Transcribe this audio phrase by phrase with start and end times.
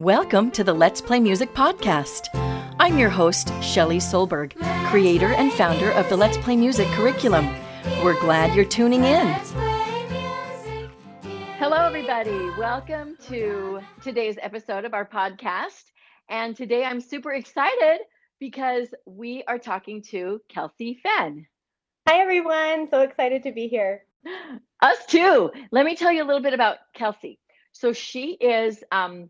[0.00, 2.30] Welcome to the Let's Play Music podcast.
[2.80, 4.54] I'm your host, Shelley Solberg,
[4.86, 7.54] creator and founder of the Let's Play Music curriculum.
[8.02, 9.26] We're glad you're tuning in.
[11.58, 12.48] Hello, everybody.
[12.56, 15.84] Welcome to today's episode of our podcast.
[16.30, 17.98] And today I'm super excited
[18.38, 21.46] because we are talking to Kelsey Fenn.
[22.08, 22.88] Hi, everyone.
[22.88, 24.04] So excited to be here.
[24.80, 25.50] Us too.
[25.70, 27.38] Let me tell you a little bit about Kelsey.
[27.72, 29.28] So she is um,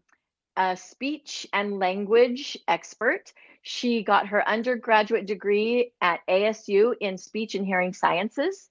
[0.61, 3.32] a speech and language expert.
[3.62, 8.69] She got her undergraduate degree at ASU in speech and hearing sciences.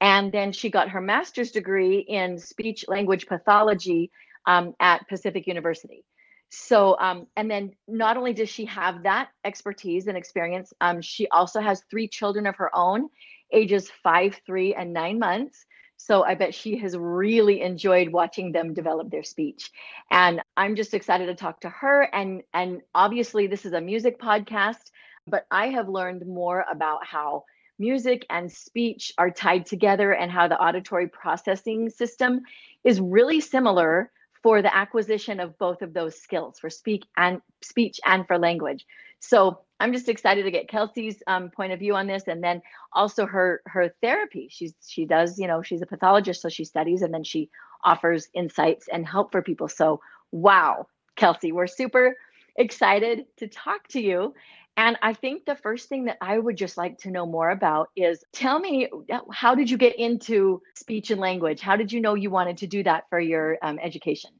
[0.00, 4.10] And then she got her master's degree in speech language pathology
[4.46, 6.04] um, at Pacific University.
[6.50, 11.28] So, um, and then not only does she have that expertise and experience, um, she
[11.28, 13.10] also has three children of her own,
[13.52, 15.66] ages five, three, and nine months.
[15.98, 19.70] So I bet she has really enjoyed watching them develop their speech.
[20.10, 22.02] And I'm just excited to talk to her.
[22.14, 24.90] And, and obviously, this is a music podcast,
[25.26, 27.44] but I have learned more about how
[27.80, 32.40] music and speech are tied together and how the auditory processing system
[32.84, 34.10] is really similar
[34.42, 38.86] for the acquisition of both of those skills for speak and speech and for language.
[39.20, 42.62] So I'm just excited to get Kelsey's um, point of view on this, and then
[42.92, 44.48] also her her therapy.
[44.50, 47.50] She's she does you know she's a pathologist, so she studies and then she
[47.84, 49.68] offers insights and help for people.
[49.68, 50.00] So
[50.32, 52.16] wow, Kelsey, we're super
[52.56, 54.34] excited to talk to you.
[54.76, 57.88] And I think the first thing that I would just like to know more about
[57.96, 58.88] is tell me
[59.32, 61.60] how did you get into speech and language?
[61.60, 64.30] How did you know you wanted to do that for your um, education?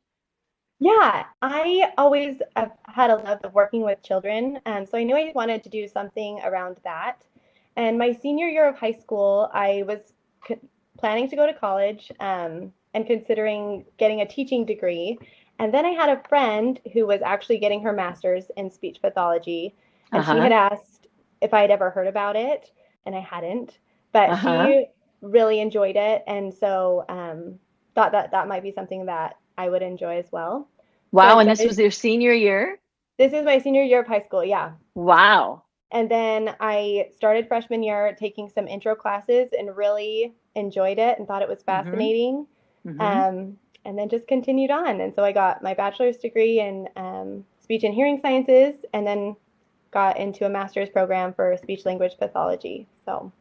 [0.80, 4.60] Yeah, I always have had a love of working with children.
[4.64, 7.24] Um, so I knew I wanted to do something around that.
[7.76, 10.12] And my senior year of high school, I was
[10.46, 10.56] c-
[10.98, 15.18] planning to go to college um, and considering getting a teaching degree.
[15.58, 19.74] And then I had a friend who was actually getting her master's in speech pathology.
[20.12, 20.34] And uh-huh.
[20.34, 21.08] she had asked
[21.40, 22.70] if I had ever heard about it,
[23.04, 23.78] and I hadn't.
[24.12, 24.66] But uh-huh.
[24.66, 24.86] she
[25.22, 26.22] really enjoyed it.
[26.28, 27.58] And so um,
[27.94, 30.68] thought that that might be something that I would enjoy as well.
[31.12, 31.34] Wow.
[31.34, 32.78] So and this was your senior year?
[33.18, 34.44] This is my senior year of high school.
[34.44, 34.72] Yeah.
[34.94, 35.64] Wow.
[35.90, 41.26] And then I started freshman year taking some intro classes and really enjoyed it and
[41.26, 41.90] thought it was mm-hmm.
[41.90, 42.46] fascinating.
[42.86, 43.00] Mm-hmm.
[43.00, 45.00] Um, and then just continued on.
[45.00, 49.34] And so I got my bachelor's degree in um, speech and hearing sciences and then
[49.90, 52.86] got into a master's program for speech language pathology.
[53.04, 53.32] So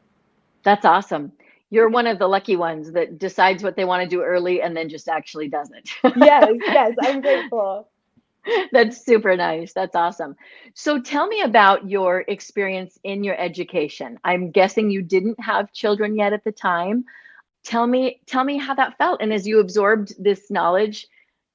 [0.64, 1.34] that's awesome
[1.70, 4.76] you're one of the lucky ones that decides what they want to do early and
[4.76, 5.90] then just actually does it.
[6.18, 7.90] yes, yes, I'm grateful.
[8.72, 9.74] That's super nice.
[9.74, 10.36] That's awesome.
[10.74, 14.18] So tell me about your experience in your education.
[14.24, 17.04] I'm guessing you didn't have children yet at the time.
[17.64, 21.08] Tell me tell me how that felt and as you absorbed this knowledge,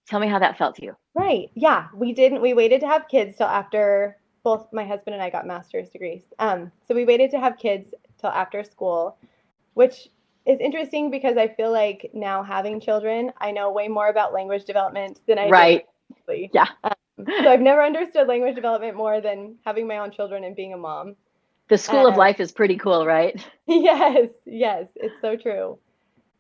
[0.07, 0.97] tell me how that felt to you.
[1.15, 1.51] Right.
[1.55, 5.31] Yeah, we didn't we waited to have kids till after both my husband and I
[5.31, 6.25] got master's degrees.
[6.39, 9.17] Um so we waited to have kids till after school
[9.75, 10.09] which
[10.47, 14.65] is interesting because I feel like now having children, I know way more about language
[14.65, 15.87] development than I right.
[16.29, 16.51] did.
[16.53, 16.67] Yeah.
[16.85, 16.93] Um,
[17.27, 20.77] so I've never understood language development more than having my own children and being a
[20.77, 21.17] mom.
[21.69, 23.41] The school um, of life is pretty cool, right?
[23.67, 25.79] Yes, yes, it's so true.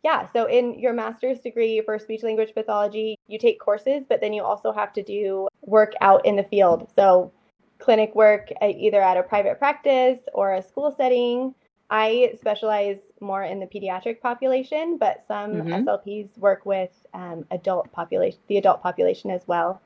[0.02, 4.32] Yeah, so in your master's degree for speech language pathology, you take courses, but then
[4.32, 6.90] you also have to do work out in the field.
[6.96, 7.32] So
[7.78, 11.54] clinic work either at a private practice or a school setting
[11.92, 15.88] I specialize more in the pediatric population, but some mm-hmm.
[15.88, 19.80] SLPs work with um, adult population, the adult population as well.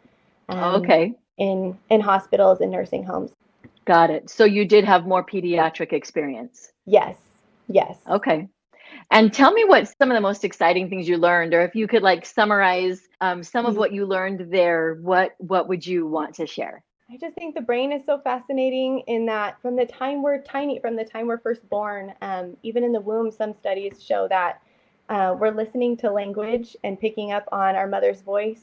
[0.48, 1.14] Um, okay.
[1.38, 3.32] In in hospitals and nursing homes.
[3.84, 4.30] Got it.
[4.30, 6.72] So you did have more pediatric experience.
[6.86, 7.16] Yes.
[7.68, 7.98] Yes.
[8.08, 8.48] Okay.
[9.10, 11.86] And tell me what some of the most exciting things you learned, or if you
[11.86, 13.80] could like summarize um, some of mm-hmm.
[13.80, 16.82] what you learned there, what what would you want to share?
[17.08, 20.80] I just think the brain is so fascinating in that from the time we're tiny,
[20.80, 24.60] from the time we're first born, um, even in the womb, some studies show that
[25.08, 28.62] uh, we're listening to language and picking up on our mother's voice.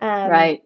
[0.00, 0.62] Um, right.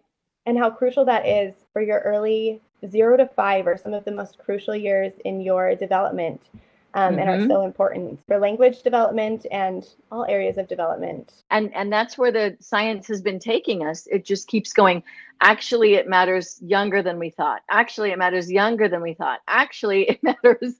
[0.47, 4.11] And how crucial that is for your early zero to five or some of the
[4.11, 6.49] most crucial years in your development
[6.93, 7.19] um, mm-hmm.
[7.19, 7.49] and are mm-hmm.
[7.49, 11.43] so important for language development and all areas of development.
[11.49, 14.07] And and that's where the science has been taking us.
[14.07, 15.03] It just keeps going.
[15.41, 17.61] Actually, it matters younger than we thought.
[17.69, 19.39] Actually, it matters younger than we thought.
[19.47, 20.75] Actually, it matters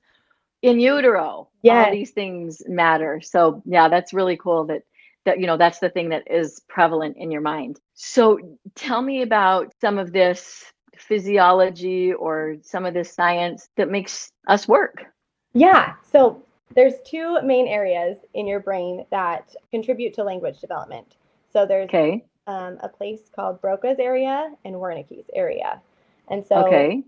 [0.62, 1.50] in utero.
[1.64, 3.22] Yeah, all these things matter.
[3.22, 4.66] So yeah, that's really cool.
[4.66, 4.84] That
[5.26, 7.80] that you know that's the thing that is prevalent in your mind.
[7.94, 8.40] So
[8.76, 10.66] tell me about some of this
[10.98, 15.06] physiology or some of this science that makes us work.
[15.54, 15.94] Yeah.
[16.12, 16.44] So
[16.76, 21.16] there's two main areas in your brain that contribute to language development.
[21.52, 22.24] So there's okay.
[22.48, 25.82] um, a place called Broca's area and Wernicke's area.
[26.30, 27.04] And so Okay.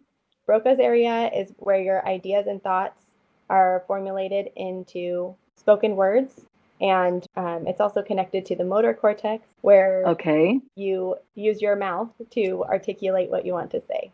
[0.45, 3.05] Broca's area is where your ideas and thoughts
[3.49, 6.41] are formulated into spoken words.
[6.81, 10.59] And um, it's also connected to the motor cortex, where Okay.
[10.75, 14.11] you use your mouth to articulate what you want to say.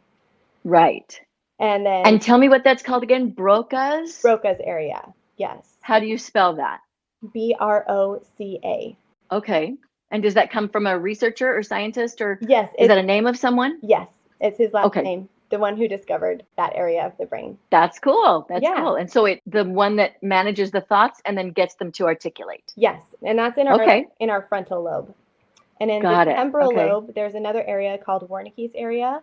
[0.63, 1.19] Right.
[1.59, 3.31] And then And tell me what that's called again.
[3.31, 4.21] Broca's.
[4.21, 5.01] Broca's area.
[5.37, 5.77] Yes.
[5.81, 6.79] How do you spell that?
[7.33, 8.95] B R O C A.
[9.31, 9.75] Okay.
[10.11, 12.71] And does that come from a researcher or scientist or Yes.
[12.79, 13.79] is that a name of someone?
[13.81, 14.07] yes.
[14.41, 15.01] It's his last Okay.
[15.01, 17.57] name, the one who discovered that area of the brain.
[17.71, 18.45] That's cool.
[18.47, 18.75] That's Yeah.
[18.81, 18.95] cool.
[18.95, 22.63] And so it the one that manages the thoughts and then gets them to articulate.
[22.77, 23.01] Yes.
[23.21, 24.07] And that's in our Okay.
[24.21, 25.13] in our frontal lobe.
[25.81, 26.85] And in Got the temporal Okay.
[26.89, 29.21] lobe, there's another area called Wernicke's area,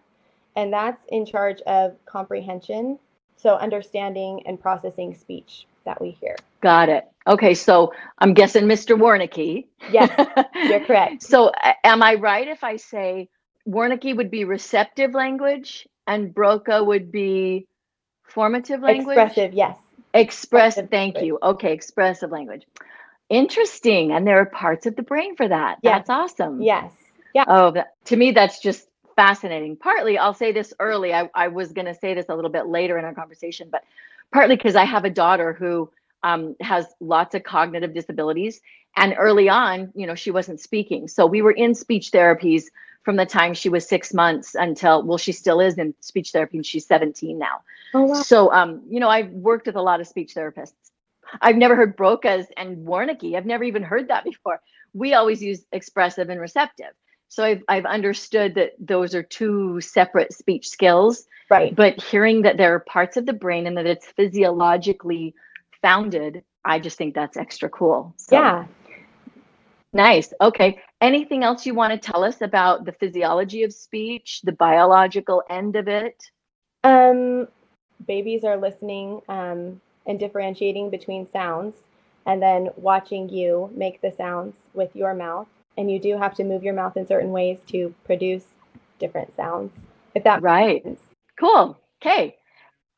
[0.57, 2.99] and that's in charge of comprehension,
[3.37, 6.37] so understanding and processing speech that we hear.
[6.63, 7.05] Got it.
[7.27, 8.99] Okay, so I'm guessing Mr.
[8.99, 9.67] Warnicki.
[9.91, 10.11] Yes,
[10.55, 11.23] you're correct.
[11.23, 13.29] So a- am I right if I say
[13.69, 17.67] Warnicki would be receptive language and Broca would be
[18.25, 19.17] formative language?
[19.19, 19.77] Expressive, yes.
[20.15, 21.29] Express, Expressive thank language.
[21.29, 21.39] you.
[21.43, 22.67] Okay, expressive language.
[23.29, 24.13] Interesting.
[24.13, 25.79] And there are parts of the brain for that.
[25.83, 25.99] Yes.
[26.07, 26.63] That's awesome.
[26.63, 26.93] Yes.
[27.35, 27.45] Yeah.
[27.49, 29.77] Oh, that, to me, that's just fascinating.
[29.77, 31.13] Partly, I'll say this early.
[31.13, 33.83] I, I was going to say this a little bit later in our conversation, but
[34.33, 35.91] partly because I have a daughter who
[36.23, 38.61] um, has lots of cognitive disabilities.
[38.97, 41.09] And early on, you know, she wasn't speaking.
[41.09, 42.65] So we were in speech therapies
[43.03, 46.59] from the time she was six months until, well, she still is in speech therapy
[46.59, 47.61] and she's 17 now.
[47.95, 48.15] Oh wow.
[48.15, 50.73] So, um, you know, I've worked with a lot of speech therapists.
[51.41, 53.37] I've never heard Broca's and Warnicki.
[53.37, 54.61] I've never even heard that before.
[54.93, 56.93] We always use expressive and receptive.
[57.29, 61.75] So I've, I've understood that those are two separate speech skills, Right.
[61.75, 65.35] but hearing that there are parts of the brain and that it's physiologically
[65.83, 68.15] founded, I just think that's extra cool.
[68.17, 68.67] So, yeah.
[69.93, 70.33] Nice.
[70.41, 70.81] Okay.
[71.01, 75.77] Anything else you want to tell us about the physiology of speech, the biological end
[75.77, 76.23] of it?
[76.85, 77.49] Um,
[78.07, 81.77] babies are listening um, and differentiating between sounds,
[82.27, 85.47] and then watching you make the sounds with your mouth.
[85.77, 88.45] And you do have to move your mouth in certain ways to produce
[88.99, 89.73] different sounds.
[90.15, 90.85] If that Right.
[90.85, 91.15] makes sense.
[91.39, 91.79] Cool.
[92.03, 92.37] Okay.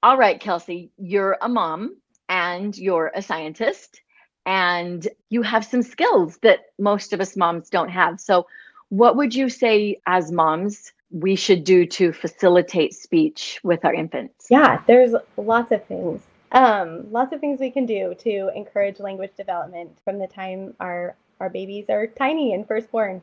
[0.03, 1.97] All right, Kelsey, you're a mom
[2.29, 4.01] and you're a scientist
[4.47, 8.21] and you have some skills that most of us moms don't have.
[8.21, 8.47] So,
[8.91, 14.47] what would you say as moms we should do to facilitate speech with our infants?
[14.49, 16.23] Yeah, there's lots of things.
[16.53, 21.15] Um, lots of things we can do to encourage language development from the time our
[21.41, 23.23] our babies are tiny and firstborn.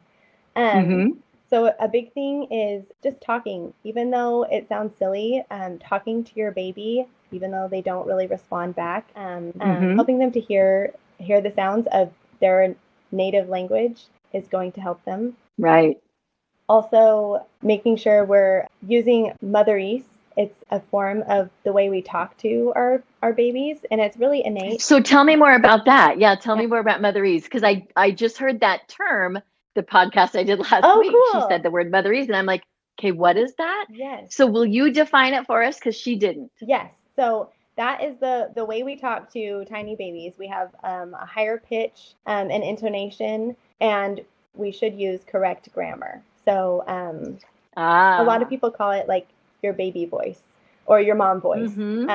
[0.55, 1.17] Um, Mhm.
[1.49, 6.31] So a big thing is just talking, even though it sounds silly, um, talking to
[6.35, 9.95] your baby, even though they don't really respond back, um, um, Mhm.
[9.95, 12.75] helping them to hear hear the sounds of their
[13.11, 15.37] native language is going to help them.
[15.57, 16.01] Right.
[16.67, 20.05] Also, making sure we're using motherese.
[20.37, 24.45] It's a form of the way we talk to our our babies, and it's really
[24.45, 24.81] innate.
[24.81, 26.19] So tell me more about that.
[26.19, 29.39] Yeah, tell me more about motherese because I I just heard that term
[29.73, 31.11] the podcast I did last Oh, week.
[31.33, 32.63] She said the word motherese and I'm like,
[32.99, 34.35] "Okay, what is that?" Yes.
[34.35, 36.51] So will you define it for us cuz she didn't?
[36.61, 36.91] Yes.
[37.15, 40.35] So that is the the way we talk to tiny babies.
[40.37, 44.21] We have um, a higher pitch um, and intonation, and
[44.55, 46.21] we should use correct grammar.
[46.45, 47.39] So um,
[47.75, 48.21] Ah.
[48.21, 49.27] a lot of people call it like
[49.61, 50.41] your baby voice
[50.85, 51.75] or your mom voice.
[51.77, 52.09] Mhm.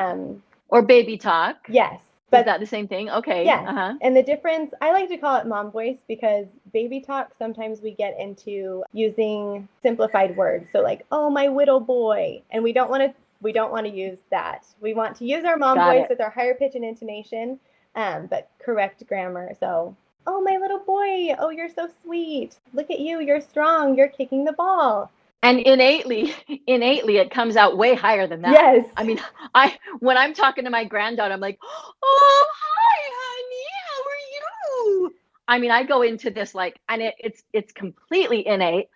[0.71, 1.57] Or baby talk.
[1.69, 3.11] yes, Is but that the same thing?
[3.11, 3.45] Okay.
[3.45, 3.67] Yes.
[3.69, 3.95] Uh-huh.
[4.01, 7.91] and the difference, I like to call it mom voice because baby talk, sometimes we
[7.93, 10.67] get into using simplified words.
[10.73, 12.43] So like, oh, my little boy.
[12.51, 13.13] And we don't want to,
[13.43, 14.65] we don't want to use that.
[14.81, 16.11] We want to use our mom Got voice it.
[16.11, 17.59] with our higher pitch and intonation,
[17.97, 19.53] um, but correct grammar.
[19.59, 19.97] So,
[20.27, 21.35] oh, my little boy.
[21.39, 22.57] Oh, you're so sweet.
[22.75, 23.21] Look at you.
[23.21, 23.97] You're strong.
[23.97, 25.11] You're kicking the ball.
[25.43, 26.35] And innately,
[26.67, 28.53] innately it comes out way higher than that.
[28.53, 28.87] Yes.
[28.97, 29.21] I mean,
[29.55, 33.67] I when I'm talking to my granddaughter, I'm like, "Oh, hi, honey.
[33.89, 35.15] How are you?"
[35.49, 38.89] I mean, I go into this like, and it, it's it's completely innate.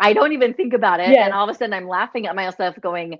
[0.00, 1.24] I don't even think about it, Yes.
[1.24, 3.18] and all of a sudden, I'm laughing at myself, going,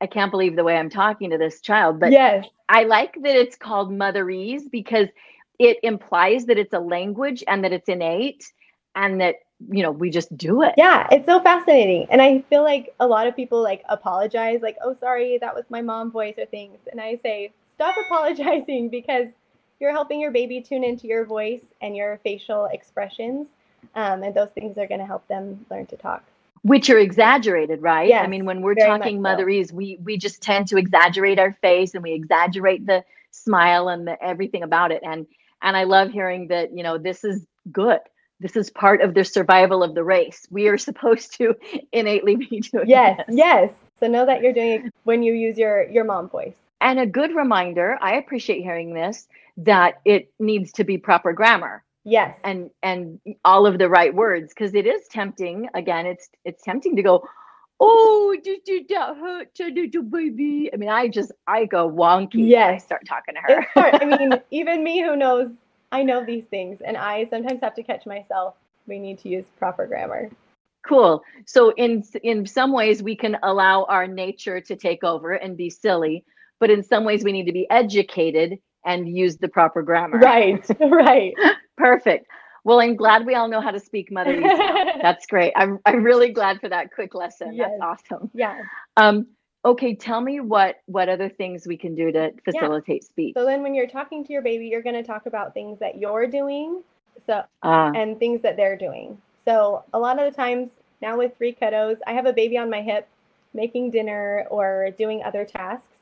[0.00, 2.46] "I can't believe the way I'm talking to this child." But yes.
[2.68, 5.08] I like that it's called motherese because
[5.58, 8.44] it implies that it's a language and that it's innate,
[8.94, 9.36] and that
[9.68, 10.74] you know we just do it.
[10.76, 12.06] Yeah, it's so fascinating.
[12.10, 15.64] And I feel like a lot of people like apologize, like, oh, sorry, that was
[15.70, 16.78] my mom voice or things.
[16.90, 19.28] And I say, stop apologizing because
[19.80, 23.48] you're helping your baby tune into your voice and your facial expressions.
[23.94, 26.24] Um, and those things are going to help them learn to talk.
[26.62, 28.16] which are exaggerated, right?
[28.20, 29.22] I mean, when we're talking so.
[29.22, 34.06] motherese, we we just tend to exaggerate our face and we exaggerate the smile and
[34.06, 35.02] the everything about it.
[35.04, 35.26] And
[35.62, 38.00] and I love hearing that, you know, this is good.
[38.40, 40.46] This is part of the survival of the race.
[40.50, 41.54] We are supposed to
[41.92, 43.36] innately be doing Yes, this.
[43.36, 43.72] yes.
[44.00, 46.54] So know that you're doing it when you use your your mom voice.
[46.80, 49.28] And a good reminder, I appreciate hearing this,
[49.58, 52.34] that it needs to be proper grammar Yes.
[52.44, 55.68] and and all of the right words because it is tempting.
[55.74, 57.28] Again, it's it's tempting to go,
[57.78, 60.70] oh, do do that hurt your little baby?
[60.72, 62.50] I mean, I just I go wonky.
[62.50, 63.66] when I start talking to her.
[63.76, 65.50] I mean, even me who knows
[65.92, 68.54] I know these things and I sometimes have to catch myself.
[68.86, 70.30] We need to use proper grammar.
[70.86, 71.22] Cool.
[71.46, 75.68] So in in some ways we can allow our nature to take over and be
[75.70, 76.24] silly,
[76.58, 80.18] but in some ways we need to be educated and use the proper grammar.
[80.18, 80.66] Right.
[80.80, 81.34] Right.
[81.76, 82.26] Perfect.
[82.64, 84.98] Well, I'm glad we all know how to speak motherese.
[85.02, 85.52] That's great.
[85.56, 87.54] I'm I'm really glad for that quick lesson.
[87.54, 87.70] Yes.
[87.78, 88.30] That's awesome.
[88.34, 88.60] yeah.
[88.96, 89.26] Um
[89.64, 93.34] okay, tell me what what other things we can do to facilitate speech.
[93.36, 95.98] So then when you're talking to your baby, you're going to talk about things that
[95.98, 96.82] you're doing.
[97.26, 99.20] So Ah, and things that they're doing.
[99.44, 100.70] So a lot of the times
[101.02, 103.08] now with three kiddos, I have a baby on my hip
[103.52, 105.98] making dinner or doing other tasks.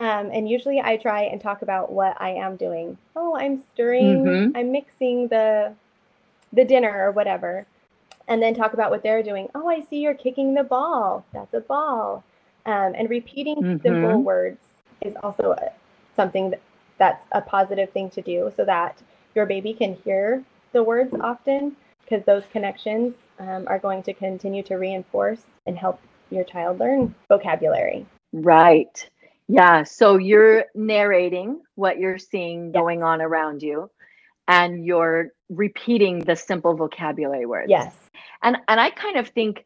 [0.00, 2.98] Um, and usually I try and talk about what I am doing.
[3.16, 4.52] Oh, I'm stirring, Mhm.
[4.54, 5.74] I'm mixing the
[6.52, 7.66] the dinner or whatever.
[8.28, 9.48] And then talk about what they're doing.
[9.54, 11.24] Oh, I see you're kicking the ball.
[11.32, 12.24] That's a ball.
[12.68, 14.24] Um, and repeating simple Mhm.
[14.24, 14.58] words
[15.00, 15.72] is also a,
[16.14, 16.60] something that,
[16.98, 19.02] that's a positive thing to do so that
[19.34, 24.62] your baby can hear the words often because those connections um, are going to continue
[24.64, 25.98] to reinforce and help
[26.30, 28.04] your child learn vocabulary.
[28.32, 29.08] right.
[29.48, 29.84] Yeah.
[29.84, 32.74] So you're narrating what you're seeing Yes.
[32.74, 33.90] going on around you
[34.46, 37.70] and you're repeating the simple vocabulary words.
[37.70, 37.94] Yes.
[38.42, 39.64] And and I kind of think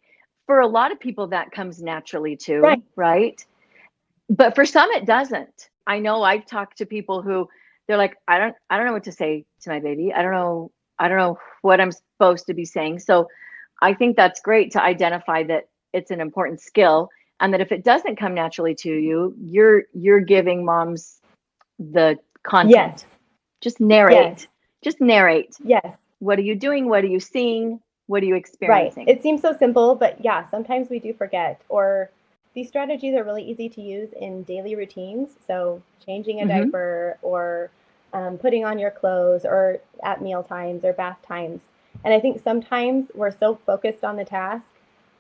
[0.52, 2.82] for a lot of people that comes naturally too, Right.
[2.94, 3.47] right?
[4.28, 5.71] But for some it doesn't.
[5.87, 7.49] I know I've talked to people who
[7.88, 10.12] they're like, I don't I don't know what to say to my baby.
[10.12, 12.99] I don't know I don't know what I'm supposed to be saying.
[12.99, 13.28] So
[13.80, 17.09] I think that's great to identify that it's an important skill
[17.40, 21.23] and that if it doesn't come naturally to you, you're you're giving moms
[21.78, 22.75] the content.
[22.75, 23.06] Yes.
[23.62, 24.16] Just narrate.
[24.16, 24.47] Yes.
[24.85, 25.56] Just narrate.
[25.64, 25.97] Yes.
[26.18, 26.90] What are you doing?
[26.90, 27.80] What are you seeing?
[28.06, 29.04] What are you experiencing?
[29.06, 29.16] Right.
[29.16, 31.61] It seems so simple, but yeah, sometimes we do forget.
[31.68, 32.11] Or
[32.54, 35.30] these strategies are really easy to use in daily routines.
[35.47, 36.49] So changing a Mhm.
[36.49, 37.71] diaper or
[38.12, 41.61] um, putting on your clothes or at meal times or bath times.
[42.04, 44.66] And I think sometimes we're so focused on the task,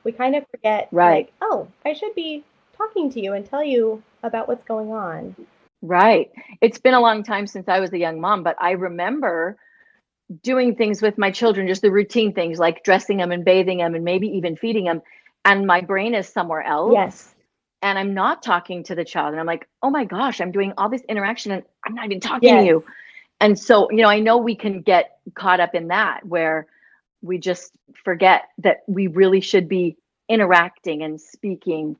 [0.04, 1.26] we kind of forget, Right.
[1.26, 2.44] like, oh, I should be
[2.76, 5.36] talking to you and tell you about what's going on.
[5.82, 6.30] Right.
[6.60, 9.56] It's been a long time since I was a young mom, but I remember
[10.42, 13.94] doing things with my children, just the routine things like dressing them and bathing them
[13.94, 15.02] and maybe even feeding them.
[15.44, 16.92] And my brain is somewhere else.
[16.94, 17.34] Yes.
[17.82, 19.32] And I'm not talking to the child.
[19.32, 22.20] And I'm like, oh my gosh, I'm doing all this interaction and I'm not even
[22.20, 22.62] talking Yes.
[22.62, 22.84] to you.
[23.40, 26.66] And so, you know, I know we can get caught up in that where
[27.22, 27.72] we just
[28.04, 29.96] forget that we really should be
[30.28, 31.96] interacting and speaking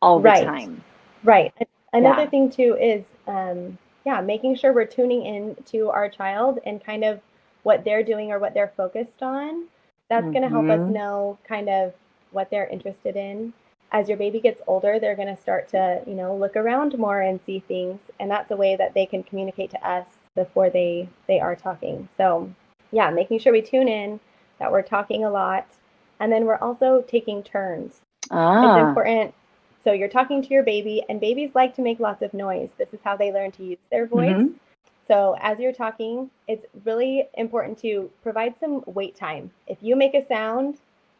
[0.00, 0.82] all the time.
[1.22, 1.52] Right.
[1.92, 2.28] Another Yeah.
[2.30, 3.76] thing too is, um,
[4.06, 7.20] yeah, making sure we're tuning in to our child and kind of
[7.66, 9.66] what they're doing or what they're focused on.
[10.08, 10.88] That's going to help us Mhm.
[10.88, 11.94] know kind of
[12.30, 13.52] what they're interested in.
[13.92, 17.22] As your baby gets older, they're going to start to, you know, look around more
[17.22, 20.06] and see things, and that's a way that they can communicate to us
[20.36, 22.08] before they they are talking.
[22.16, 22.50] So,
[22.92, 24.20] yeah, making sure we tune in,
[24.60, 25.66] that we're talking a lot,
[26.20, 28.00] and then we're also taking turns
[28.62, 29.34] it's Ah, important.
[29.84, 32.70] So you're talking to your baby, and babies like to make lots of noise.
[32.78, 34.36] This is how they learn to use their voice.
[34.36, 34.54] Mhm.
[35.08, 39.50] So as you're talking, it's really important to provide some wait time.
[39.66, 40.78] If you make a sound,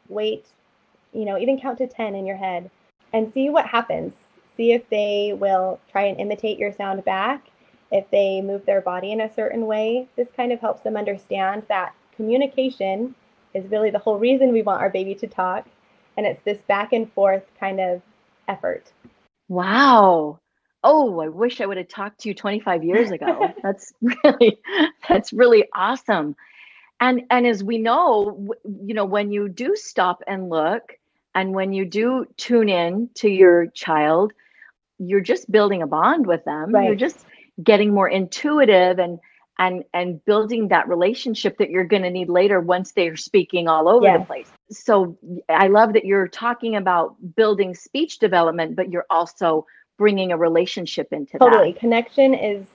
[0.08, 0.46] wait,
[1.12, 2.70] you know, even count to 10 in your head
[3.12, 4.14] and see what happens.
[4.56, 7.46] See if they will try and imitate your sound back,
[7.92, 10.08] if they move their body in a certain way.
[10.16, 13.14] This kind of helps them understand that communication
[13.54, 15.66] is really the whole reason we want our baby to talk.
[16.16, 18.02] And it's this back and forth kind of
[18.48, 18.90] effort.
[19.48, 20.38] Wow.
[20.88, 23.52] Oh, I wish I would have talked to you 25 years ago.
[23.62, 24.58] That's really
[25.08, 26.36] that's really awesome.
[27.00, 30.96] And and as we know, you know, when you do stop and look
[31.34, 34.32] and when you do tune in to your child,
[34.98, 36.70] you're just building a bond with them.
[36.86, 37.26] You're just
[37.64, 39.18] getting more intuitive and
[39.58, 43.88] and and building that relationship that you're going to need later once they're speaking all
[43.88, 44.50] over the place.
[44.70, 49.66] So I love that you're talking about building speech development, but you're also
[49.98, 51.72] bringing a relationship into Totally.
[51.72, 51.80] that.
[51.80, 52.66] Connection is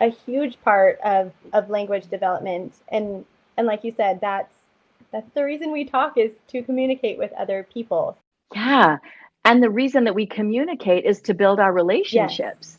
[0.00, 2.74] a huge part of, of language development.
[2.88, 3.24] And
[3.56, 4.52] and like you said, that's
[5.12, 8.18] that's the reason we talk is to communicate with other people.
[8.54, 8.98] Yeah.
[9.44, 12.38] And the reason that we communicate is to build our relationships.
[12.38, 12.38] Yes.
[12.38, 12.78] relationships.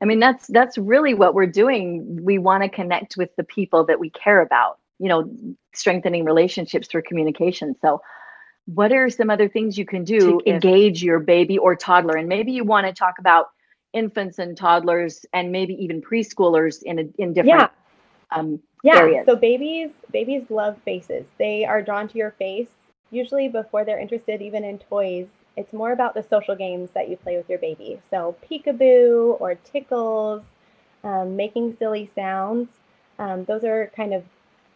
[0.00, 2.24] I mean, that's that's really what we're doing.
[2.24, 4.78] We want to connect with the people that we care about.
[4.98, 5.28] you know,
[5.74, 7.74] strengthening relationships through communication.
[7.82, 8.00] So,
[8.66, 12.16] what are some other things you can do To- engage your baby or toddler?
[12.16, 13.46] And maybe you want to talk about
[13.92, 17.70] infants and toddlers and maybe even preschoolers in a, in different
[18.32, 18.38] Yeah.
[18.38, 18.98] um, Yeah.
[18.98, 19.26] areas.
[19.26, 21.26] So babies babies love faces.
[21.38, 22.68] They are drawn to your face
[23.10, 25.28] usually before they're interested even in toys.
[25.56, 28.00] It's more about the social games that you play with your baby.
[28.10, 30.42] So peekaboo or tickles,
[31.04, 32.68] um, making silly sounds.
[33.20, 34.24] Um, those are kind of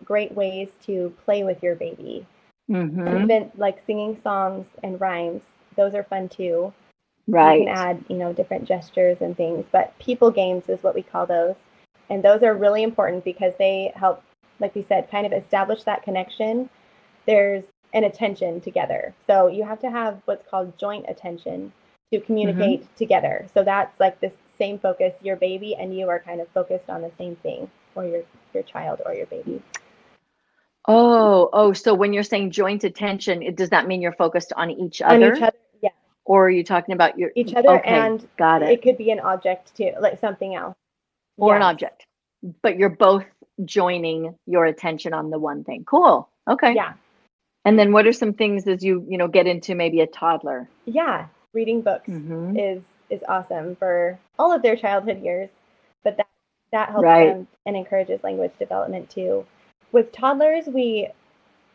[0.04, 2.24] great ways to play with your baby.
[2.68, 5.42] Mhm, even like singing songs and rhymes.
[5.76, 6.72] Those are fun too.
[7.28, 7.60] right.
[7.60, 11.02] You can add, you know, different gestures and things, but people games is what we
[11.02, 11.56] call those.
[12.10, 14.22] And those are really important because they help,
[14.60, 16.68] like we said, kind of establish that connection.
[17.26, 19.14] There's an attention together.
[19.26, 21.72] So you have to have what's called joint attention
[22.12, 23.46] to communicate together.
[23.54, 25.14] So that's like this same focus.
[25.22, 28.22] Your baby and you are kind of focused on the same thing, or your
[28.54, 29.62] your child or your baby.
[30.86, 34.70] Oh, oh, so when you're saying joint attention, it does that mean you're focused on
[34.70, 35.34] each On other?
[35.34, 35.90] each other, yeah,
[36.24, 38.70] Or are you talking about your each other, Okay, and got it.
[38.70, 40.76] it could be an object too, like something else.
[41.36, 41.70] or an Yes.
[41.70, 42.06] object.
[42.62, 43.24] But you're both
[43.64, 45.84] joining your attention on the one thing.
[45.84, 46.28] Cool.
[46.48, 46.74] Okay.
[46.74, 46.94] Yeah.
[47.64, 50.68] And then what are some things as you, you know, get into maybe a toddler?
[50.86, 52.58] Yeah, reading books Mhm.
[52.58, 55.48] is is awesome for all of their childhood years,
[56.04, 56.26] but that
[56.72, 57.32] that helps Right.
[57.32, 59.46] them and encourages language development too.
[59.92, 61.08] With toddlers, we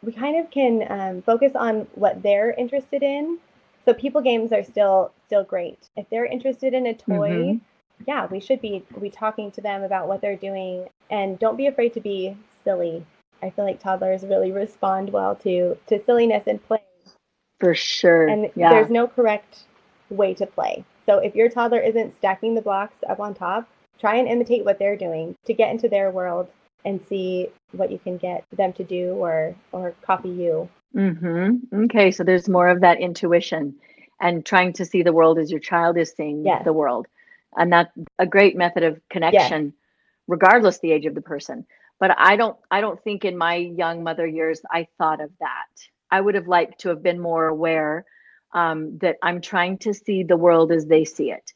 [0.04, 3.38] we kind of can um, focus on what they're interested in.
[3.86, 5.80] So people games are still still great.
[5.96, 7.62] If they're interested in a toy, Mhm.
[8.06, 11.68] yeah, we should be be talking to them about what they're doing, and don't be
[11.68, 13.06] afraid to be silly.
[13.42, 16.80] I feel like toddlers really respond well to to silliness and play
[17.60, 18.28] For sure.
[18.28, 18.70] and yeah.
[18.70, 19.64] there's no correct
[20.10, 20.84] way to play.
[21.06, 23.68] So if your toddler isn't stacking the blocks up on top,
[24.00, 26.48] try and imitate what they're doing to get into their world
[26.86, 30.70] and see what you can get them to do or or copy you.
[30.96, 31.84] Mm-hmm.
[31.86, 33.76] Okay, so there's more of that intuition
[34.22, 36.64] and trying to see the world as your child is seeing Yes.
[36.64, 37.08] the world.
[37.56, 39.74] And that's a great method of connection,
[40.28, 41.66] regardless the age of the person.
[42.00, 45.68] But I don't I don't think in my young mother years I thought of that.
[46.12, 48.06] I would have liked to have been more aware
[48.54, 51.54] um, that I'm trying to see the world as they see it.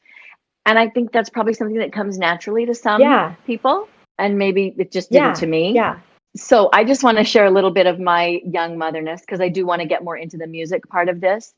[0.65, 3.35] And I think that's probably something that comes naturally to some Yeah.
[3.45, 3.87] people.
[4.19, 5.99] And maybe it just didn't Yeah, to me Yeah.
[6.35, 9.49] so I just want to share a little bit of my young motherness because I
[9.49, 11.53] do want to get more into the music part of this.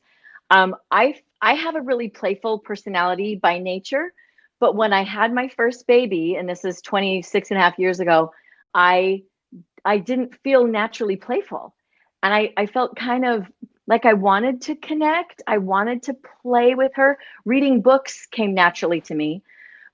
[0.50, 4.12] Um, I I have a really playful personality by nature,
[4.60, 8.00] but when I had my first baby, and this is 26 and a half years
[8.00, 8.32] ago,
[8.74, 9.22] I
[9.84, 11.74] I didn't feel naturally playful.
[12.22, 13.46] And I, I felt kind of
[13.86, 15.42] like I wanted to connect.
[15.46, 17.18] I wanted to play with her.
[17.46, 19.42] Reading books came naturally to me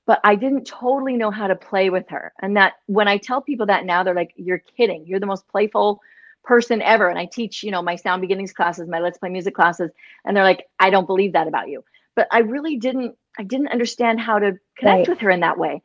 [0.07, 2.33] but I didn't totally know how to play with her.
[2.41, 5.07] And that when I tell people that now, they're like, you're kidding.
[5.07, 6.01] You're the most playful
[6.45, 7.09] person ever.
[7.09, 9.91] And I teach, you know, my sound beginnings classes, my let's play music classes.
[10.25, 11.85] And they're like, I don't believe that about you.
[12.15, 15.09] But I really didn't, I didn't understand how to connect Right.
[15.09, 15.83] with her in that way.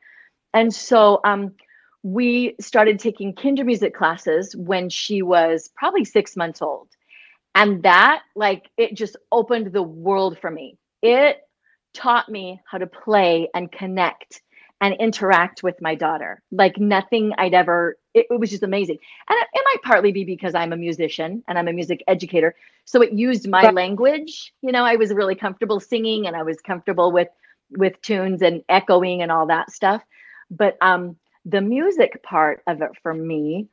[0.53, 1.53] And so um,
[2.03, 6.89] we started taking Kindermusik classes when she was probably six months old.
[7.55, 10.77] And that, like, it just opened the world for me.
[11.01, 11.37] It
[11.93, 14.41] taught me how to play and connect
[14.81, 18.97] and interact with my daughter like nothing I'd ever, it, it was just amazing.
[19.29, 22.55] And it, it might partly be because I'm a musician and I'm a music educator.
[22.85, 23.73] So it used my Right.
[23.73, 24.53] language.
[24.61, 27.27] You know, I was really comfortable singing and I was comfortable with
[27.71, 30.01] with tunes and echoing and all that stuff.
[30.49, 33.67] But um the music part of it for me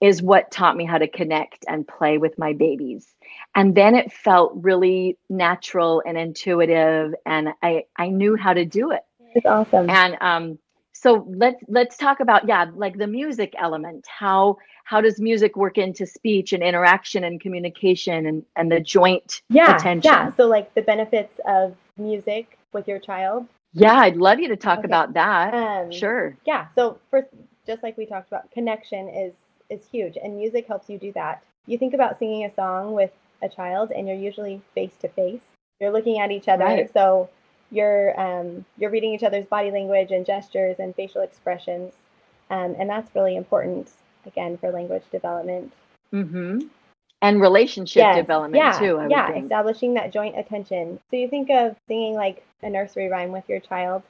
[0.00, 3.14] is what taught me how to connect and play with my babies
[3.54, 8.90] and then it felt really natural and intuitive and i i knew how to do
[8.90, 9.02] it
[9.34, 9.88] It's awesome.
[9.90, 10.58] and um
[10.92, 15.78] so let's let's talk about yeah like the music element how how does music work
[15.78, 19.76] into speech and interaction and communication and and the joint yeah.
[19.76, 20.32] attention Yeah.
[20.34, 23.46] So like the benefits of music with your child.
[23.74, 24.86] yeah i'd love you to talk Okay.
[24.86, 27.28] about that Um sure yeah so first
[27.66, 29.32] just like we talked about connection is
[29.70, 31.42] is huge and music helps you do that.
[31.66, 33.10] You think about singing a song with
[33.42, 35.42] a child and you're usually face to face
[35.80, 36.92] you're looking at each other Right.
[36.92, 37.28] so
[37.70, 41.92] you're um, you're reading each other's body language and gestures and facial expressions
[42.50, 43.90] um, and that's really important
[44.26, 45.72] again for language development.
[46.12, 46.60] Mm-hmm.
[47.20, 50.98] And relationship Yes, development yeah, too I yeah establishing that joint attention.
[51.10, 54.02] So you think of singing like a nursery rhyme with your child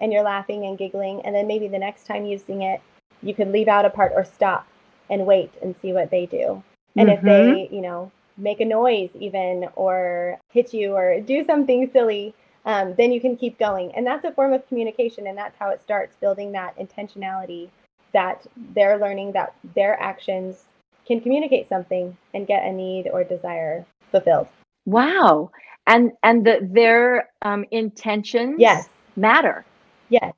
[0.00, 2.80] and you're laughing and giggling and then maybe the next time you sing it
[3.22, 4.66] you could leave out a part or stop
[5.10, 6.62] and wait and see what they do
[6.96, 7.24] and if Mhm.
[7.26, 12.94] they you know make a noise even or hit you or do something silly um,
[12.96, 15.82] then you can keep going and that's a form of communication and that's how it
[15.82, 17.68] starts building that intentionality
[18.12, 20.64] that they're learning that their actions
[21.06, 24.48] can communicate something and get a need or desire fulfilled.
[24.86, 25.50] Wow.
[25.86, 28.88] And and the, their um, intentions Yes.
[29.16, 29.64] matter.
[30.08, 30.34] Yes.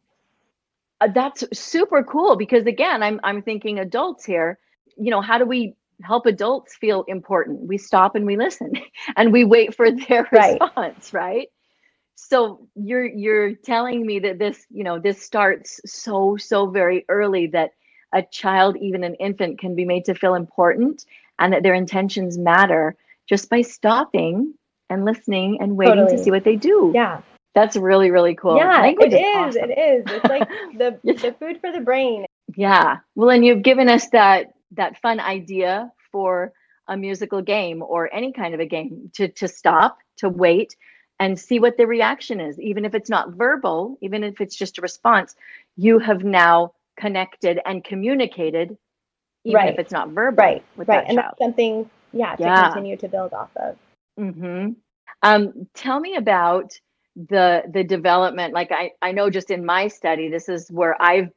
[1.00, 4.58] Uh, that's super cool because again, I'm I'm thinking adults here.
[4.96, 7.66] You know, how do we help adults feel important?
[7.68, 8.72] We stop and we listen,
[9.16, 10.61] and we wait for their Right.
[10.61, 11.48] response, right?
[12.14, 17.46] So you're you're telling me that this, you know, this starts so so very early
[17.48, 17.70] that
[18.14, 21.05] a child, even an infant, can be made to feel important
[21.38, 22.94] and that their intentions matter
[23.28, 24.55] just by stopping
[24.90, 26.92] and listening and waiting to see what they do.
[26.94, 27.22] Yeah.
[27.55, 28.57] That's really really cool.
[28.57, 29.57] yeah, Language it is.
[29.57, 29.70] awesome.
[29.70, 30.05] It is.
[30.11, 32.24] It's like the the food for the brain.
[32.57, 32.98] Yeah.
[33.14, 36.52] Well, and you've given us that that fun idea for
[36.88, 40.76] a musical game or any kind of a game to to stop, to wait
[41.20, 42.58] and see what the reaction is.
[42.61, 45.37] Even if it's not verbal, even if it's just a response,
[45.76, 48.76] you have now connected and communicated
[49.44, 49.74] even Right.
[49.74, 50.64] if it's not verbal Right.
[50.76, 51.04] with Right.
[51.08, 52.64] And that's something, yeah, to Yeah.
[52.64, 53.76] continue to build off of.
[54.18, 54.70] hmm
[55.22, 56.72] Um, tell me about
[57.16, 58.54] the the development.
[58.54, 61.30] Like I I know just in my study, this is where I've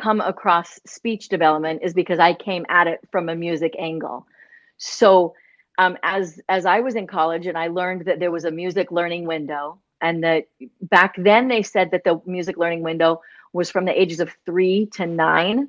[0.00, 4.26] come across speech development is because I came at it from a music angle.
[4.78, 5.34] So
[5.78, 8.90] um, as as I was in college and I learned that there was a music
[8.92, 10.44] learning window, and that
[10.82, 13.20] back then they said that the music learning window
[13.52, 15.68] was from the ages of three to nine,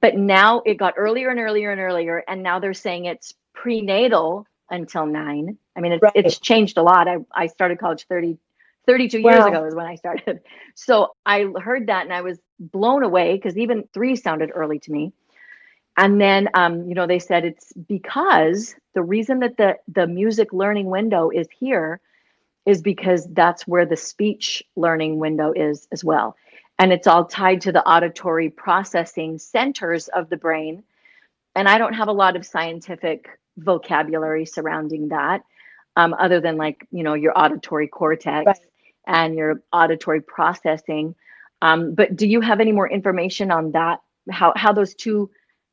[0.00, 4.46] but now it got earlier and earlier and earlier, and now they're saying it's prenatal
[4.70, 5.58] until nine.
[5.76, 6.12] I mean, it's, Right.
[6.14, 7.08] it's changed a lot.
[7.08, 8.38] I, I started college 30,
[8.86, 10.40] 32 years ago is when I started.
[10.74, 14.92] So I heard that and I was blown away because even three sounded early to
[14.92, 15.12] me.
[15.96, 20.52] And then, um, you know, they said it's because the reason that the the music
[20.52, 22.00] learning window is here
[22.66, 26.36] is because that's where the speech learning window is as well.
[26.78, 30.84] And it's all tied to the auditory processing centers of the brain.
[31.56, 35.42] And I don't have a lot of scientific vocabulary surrounding that,
[35.96, 38.60] um, other than like, you know, your auditory cortex Right.
[39.06, 41.14] and your auditory processing.
[41.62, 44.00] Um, but do you have any more information on that?
[44.30, 45.30] How, how those two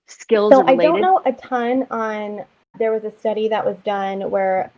[0.08, 2.46] skills So I don't know a ton on.
[2.78, 4.72] There was a study that was done where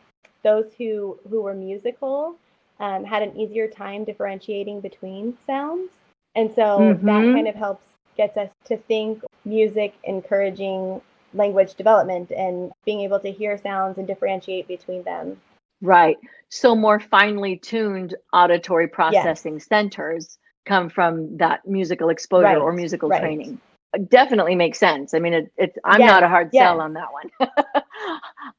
[0.44, 2.36] those who who were musical
[2.80, 5.92] um, had an easier time differentiating between sounds,
[6.36, 7.34] and so that Mhm.
[7.34, 11.02] kind of helps gets us to think music encouraging
[11.34, 15.40] language development and being able to hear sounds and differentiate between them.
[15.82, 16.18] Right.
[16.50, 23.22] So more finely tuned auditory processing centers come from that musical exposure or musical right.
[23.22, 23.60] training.
[23.94, 25.14] It definitely makes sense.
[25.14, 27.30] I mean, it, it's I'm not a Yes, hard sell on that one.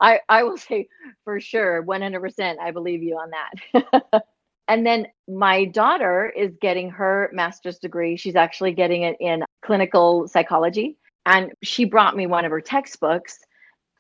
[0.01, 0.89] I I will say
[1.25, 2.59] for sure, 100%.
[2.59, 4.25] I believe you on that.
[4.69, 8.17] and then my daughter is getting her master's degree.
[8.17, 13.39] She's actually getting it in clinical psychology, and she brought me one of her textbooks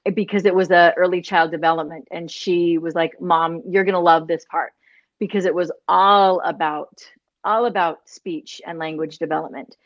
[0.06, 3.94] eh, because it was a early child development and she was like mom you're going
[3.94, 4.72] to love this part
[5.18, 7.02] because it was all about
[7.44, 9.76] all about speech and language development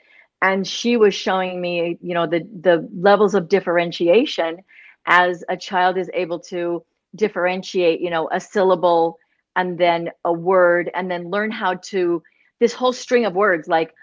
[0.40, 4.62] and she was showing me you know the the levels of differentiation
[5.06, 6.84] as a child is able to
[7.14, 9.18] differentiate you know a syllable
[9.54, 12.22] and then a word and then learn how to
[12.60, 13.94] this whole string of words like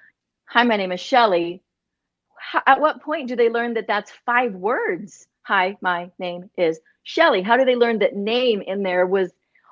[0.45, 1.62] hi my name is Shelley
[2.39, 5.27] how, at what point do they learn that that's five words?
[5.43, 7.41] Hi, my name is Shelley.
[7.41, 9.31] How do they learn that name in there was,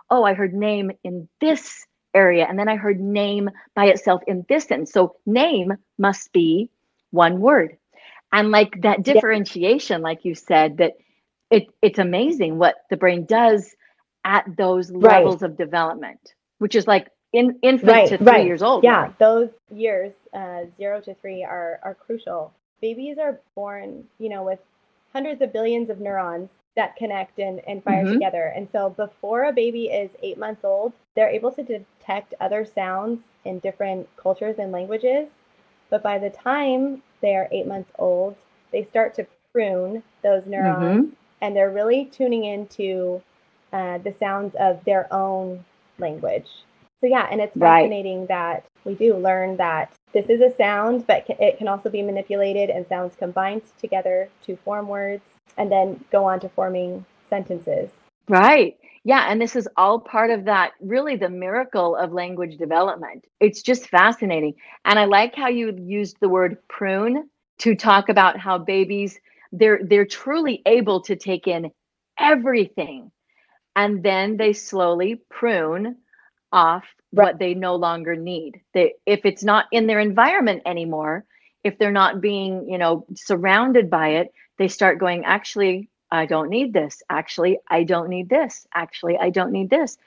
[0.10, 1.87] oh, I heard name in this
[2.18, 4.94] area, and then I heard name by itself in this sentence.
[4.94, 6.72] So name must be
[7.12, 7.78] one word.
[8.34, 9.22] And like that Yeah.
[9.22, 10.94] differentiation, like you said, that
[11.52, 13.76] it it's amazing what the brain does
[14.26, 15.36] at those Right.
[15.36, 16.22] levels of development,
[16.60, 18.46] which is like in infant Right, to three right.
[18.46, 18.84] years old.
[18.84, 22.54] Yeah, those years, uh, zero to three, are are crucial.
[22.82, 24.60] Babies are born, you know, with
[25.14, 28.08] hundreds of billions of neurons that connect and, and fire Mhm.
[28.08, 28.46] together.
[28.56, 33.22] And so before a baby is eight months old, they're able to detect other sounds
[33.46, 35.30] in different cultures and languages.
[35.90, 38.38] But by the time they are eight months old,
[38.72, 41.08] they start to prune those neurons
[41.42, 43.22] and they're really tuning into
[43.74, 45.66] uh, the sounds of their own
[46.00, 46.50] language.
[47.02, 47.96] So yeah, and it's Right.
[47.98, 52.02] fascinating that we do learn that this is a sound, but it can also be
[52.02, 57.90] manipulated and sounds combined together to form words and then go on to forming sentences.
[58.28, 58.78] Right.
[59.04, 59.28] Yeah.
[59.30, 63.26] And this is all part of that, really, the miracle of language development.
[63.40, 64.56] It's just fascinating.
[64.86, 67.30] And I like how you used the word prune
[67.60, 69.20] to talk about how babies,
[69.52, 71.72] they're they're truly able to take in
[72.20, 73.12] everything.
[73.76, 75.98] And then they slowly prune
[76.52, 76.84] off
[77.14, 77.26] Right.
[77.26, 78.62] what they no longer need.
[78.74, 81.26] They if it's not in their environment anymore,
[81.64, 86.50] if they're not being, you know, surrounded by it, they start going, actually, I don't
[86.50, 87.04] need this.
[87.10, 88.68] Actually, I don't need this.
[88.74, 89.98] Actually, I don't need this.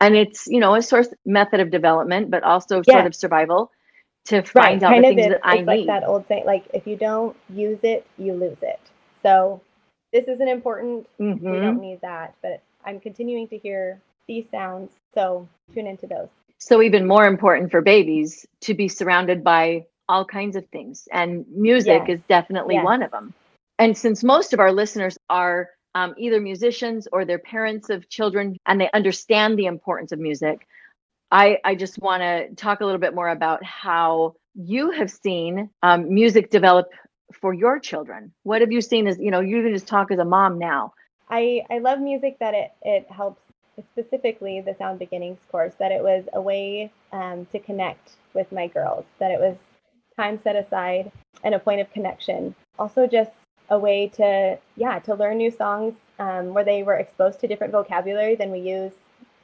[0.00, 3.70] And it's, you know, a source method of development, but also sort of survival
[4.26, 5.86] to Right, find out the kind of things it's, that I it's like need.
[5.86, 8.80] that old saying, like if you don't use it, you lose it.
[9.22, 9.60] So
[10.12, 11.06] this isn't important.
[11.18, 11.60] We Mhm.
[11.60, 12.34] don't need that.
[12.42, 14.92] But I'm continuing to hear these sounds.
[15.14, 16.28] So tune into those.
[16.58, 21.46] So even more important for babies to be surrounded by all kinds of things, and
[21.48, 22.08] music Yes.
[22.08, 22.84] is definitely Yes.
[22.84, 23.34] one of them.
[23.78, 28.56] And since most of our listeners are um, either musicians or they're parents of children,
[28.66, 30.66] and they understand the importance of music,
[31.30, 35.70] I I just want to talk a little bit more about how you have seen
[35.82, 36.86] um, music develop
[37.40, 38.32] for your children.
[38.44, 39.40] What have you seen as you know?
[39.40, 40.92] You can just talk as a mom now.
[41.28, 43.40] I, I love music that it, it helps,
[43.92, 48.66] specifically the Sound Beginnings course, that it was a way um, to connect with my
[48.68, 49.56] girls, that it was
[50.16, 51.10] time set aside
[51.42, 52.54] and a point of connection.
[52.78, 53.30] Also, just
[53.70, 57.72] a way to, yeah, to learn new songs um, where they were exposed to different
[57.72, 58.92] vocabulary than we use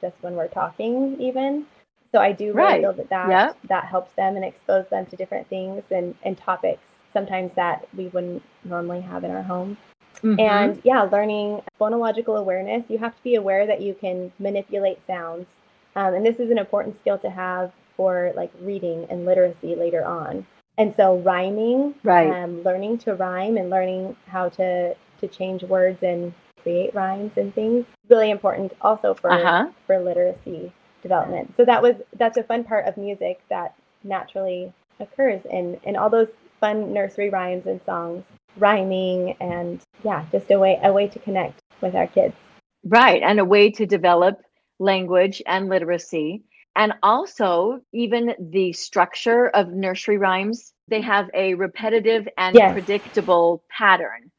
[0.01, 1.65] just when we're talking, even.
[2.11, 2.81] So I do really Right.
[2.81, 3.57] feel that that, Yep.
[3.65, 8.07] that helps them and expose them to different things and, and topics sometimes that we
[8.07, 9.77] wouldn't normally have in our home.
[10.23, 10.39] Mhm.
[10.39, 15.47] And yeah, learning phonological awareness, you have to be aware that you can manipulate sounds.
[15.95, 20.05] Um, and this is an important skill to have for like reading and literacy later
[20.05, 20.45] on.
[20.77, 22.29] And so rhyming, Right.
[22.29, 27.53] um, learning to rhyme and learning how to, to change words and create rhymes and
[27.53, 29.69] things, really important also for, uh-huh.
[29.85, 31.53] for literacy development.
[31.57, 36.09] So that was, that's a fun part of music that naturally occurs in, in all
[36.09, 36.29] those
[36.59, 38.23] fun nursery rhymes and songs
[38.57, 42.35] rhyming and yeah just a way a way to connect with our kids
[42.83, 43.21] Right.
[43.21, 44.41] And a way to develop
[44.79, 46.43] language and literacy.
[46.75, 52.69] And also, even the structure of nursery rhymes, they have a repetitive and Yes.
[52.69, 54.31] predictable pattern.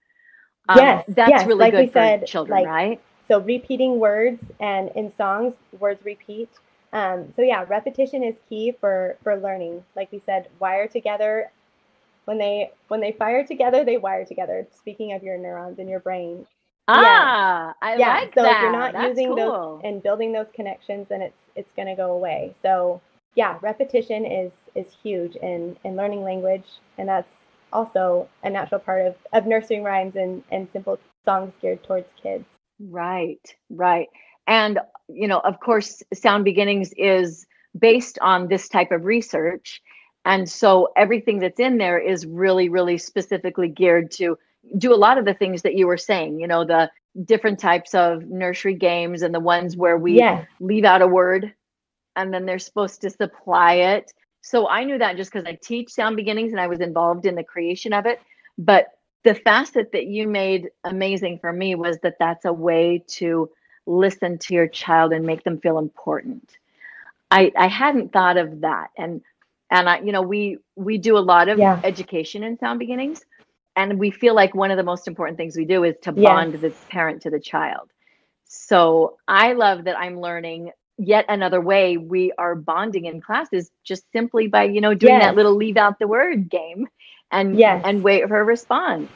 [0.68, 3.00] Um, Yes, That's yes, really like good for said, children, like- right?
[3.28, 6.48] so repeating words and in songs words repeat
[6.92, 11.50] um, so yeah repetition is key for for learning like we said wire together
[12.24, 16.00] when they when they fire together they wire together speaking of your neurons in your
[16.00, 16.46] brain
[16.88, 18.44] Ah, I yeah like so that.
[18.44, 19.36] So if you're not That's using cool.
[19.36, 23.00] those and building those connections then it's it's going to go away so
[23.34, 29.06] yeah repetition is is huge in in learning language and that's also a natural part
[29.06, 32.46] of of nursery rhymes and and simple songs geared towards kids
[32.80, 34.08] Right, right.
[34.46, 37.46] And, you know, of course, Sound Beginnings is
[37.78, 39.82] based on this type of research.
[40.24, 44.36] And so everything that's in there is really, really specifically geared to
[44.78, 46.90] do a lot of the things that you were saying, you know, the
[47.24, 51.52] different types of nursery games and the ones where we yes leave out a word
[52.16, 54.12] and then they're supposed to supply it.
[54.42, 57.34] So I knew that just because I teach Sound Beginnings and I was involved in
[57.34, 58.20] the creation of it.
[58.58, 58.88] But
[59.24, 63.50] the facet that you made amazing for me was that that's a way to
[63.86, 66.48] listen to your child and make them feel important.
[67.30, 69.22] I I hadn't thought of that, and
[69.70, 71.80] and I you know we we do a lot of Yeah.
[71.84, 73.24] education in Sound Beginnings,
[73.76, 76.24] and we feel like one of the most important things we do is to Yes.
[76.24, 77.90] bond the parent to the child.
[78.44, 84.10] So I love that I'm learning yet another way we are bonding in classes just
[84.12, 86.86] simply by you know doing that little leave out the word game
[87.32, 87.84] and Yes.
[87.84, 89.10] and wait for a response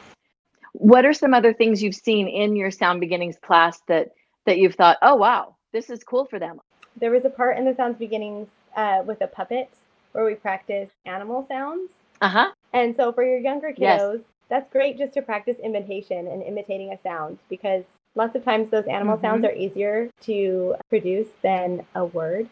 [0.73, 4.09] what are some other things you've seen in your sound beginnings class that
[4.45, 6.59] that you've thought oh wow this is cool for them
[6.99, 9.69] there was a part in the sounds beginnings uh, with a puppet
[10.11, 11.91] where we practiced animal sounds
[12.21, 14.03] uh-huh And so for your younger Yes.
[14.49, 17.83] That's great just to practice imitation and imitating a sound because
[18.15, 19.49] lots of times those animal sounds Mhm.
[19.49, 22.49] are easier to produce than a word.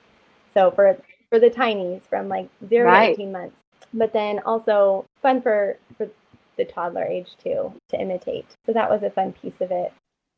[0.53, 0.97] So for
[1.29, 3.07] for the tinies from like 0 Right.
[3.15, 3.61] to 18 months.
[3.93, 6.09] But then also fun for for
[6.57, 8.45] the toddler age too to imitate.
[8.65, 9.91] So that was a fun piece of it.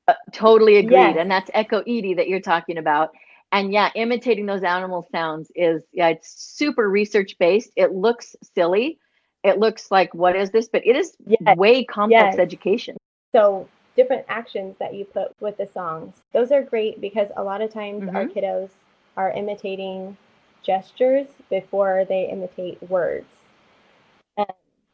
[0.08, 1.17] Uh, totally agreed Yes.
[1.17, 3.10] and that's echo edie that you're talking about
[3.52, 9.00] and yeah imitating those animal sounds is yeah it's super research based it looks silly
[9.48, 11.58] it looks like what is this but it is Yes.
[11.58, 12.40] way complex Yes.
[12.40, 12.96] education
[13.36, 16.22] So different actions that you put with the songs.
[16.34, 18.34] Those are great because a lot of times our Mhm.
[18.34, 18.70] kiddos
[19.18, 20.18] are imitating
[20.64, 23.28] gestures before they imitate words.
[24.38, 24.48] And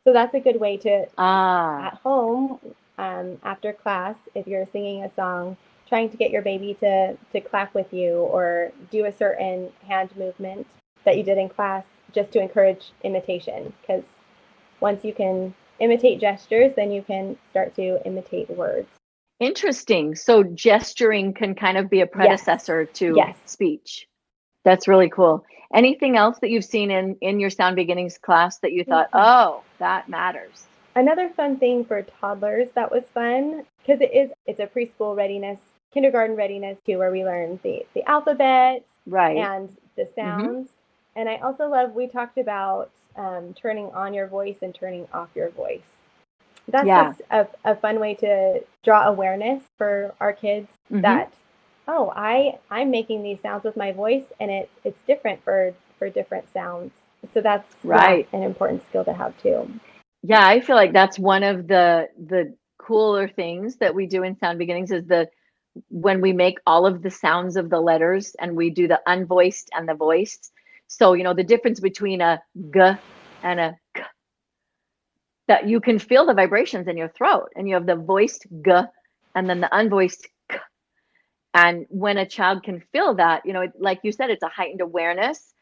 [0.06, 2.60] so that's a good way to ah at home
[2.98, 7.42] um, after class if you're singing a song trying to get your baby to to
[7.42, 10.66] clap with you or do a certain hand movement
[11.04, 14.04] that you did in class just to encourage imitation because
[14.88, 18.88] once you can imitate gestures then you can start to imitate words
[19.40, 23.38] interesting so gesturing can kind of be a predecessor to Yes.
[23.46, 24.08] speech
[24.66, 25.44] That's really cool.
[25.74, 29.20] Anything else that you've seen in in your sound beginnings class that you thought, Mhm.
[29.20, 30.68] oh, that matters?
[30.96, 35.60] Another fun thing for toddlers that was fun because it is it's a preschool readiness,
[35.94, 39.38] kindergarten readiness too, where we learn the the alphabet Right.
[39.38, 40.70] and the sounds.
[41.18, 45.30] And I also love we talked about um, turning on your voice and turning off
[45.36, 45.82] your voice.
[46.68, 47.10] That's Yeah.
[47.10, 51.02] just a, a fun way to draw awareness for our kids Mhm.
[51.02, 51.34] that
[51.88, 56.10] oh I I'm making these sounds with my voice and it it's different for for
[56.10, 56.92] different sounds.
[57.34, 58.28] So that's Right.
[58.34, 59.70] an important skill to have too.
[60.24, 64.38] Yeah, I feel like that's one of the the cooler things that we do in
[64.38, 65.28] sound beginnings is the
[65.90, 69.70] when we make all of the sounds of the letters and we do the unvoiced
[69.74, 70.52] and the voiced.
[70.94, 72.42] So, you know, the difference between a
[72.74, 72.80] g
[73.44, 74.04] and a k
[75.48, 78.72] that you can feel the vibrations in your throat and you have the voiced g
[79.36, 80.60] and then the unvoiced k.
[81.56, 84.50] And when a child can feel that, you know, it, like you said, it's a
[84.50, 85.54] heightened awareness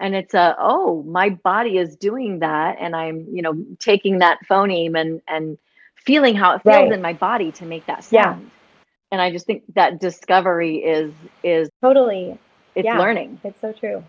[0.00, 2.78] and it's a, oh, my body is doing that.
[2.80, 5.58] And I'm, you know, taking that phoneme and, and
[6.04, 6.92] feeling how it feels Right.
[6.92, 8.42] in my body to make that sound.
[8.42, 9.12] Yeah.
[9.12, 11.12] And I just think that discovery is,
[11.44, 12.38] is Totally.
[12.74, 12.98] it's Yeah.
[12.98, 13.40] learning.
[13.44, 14.02] It's so true.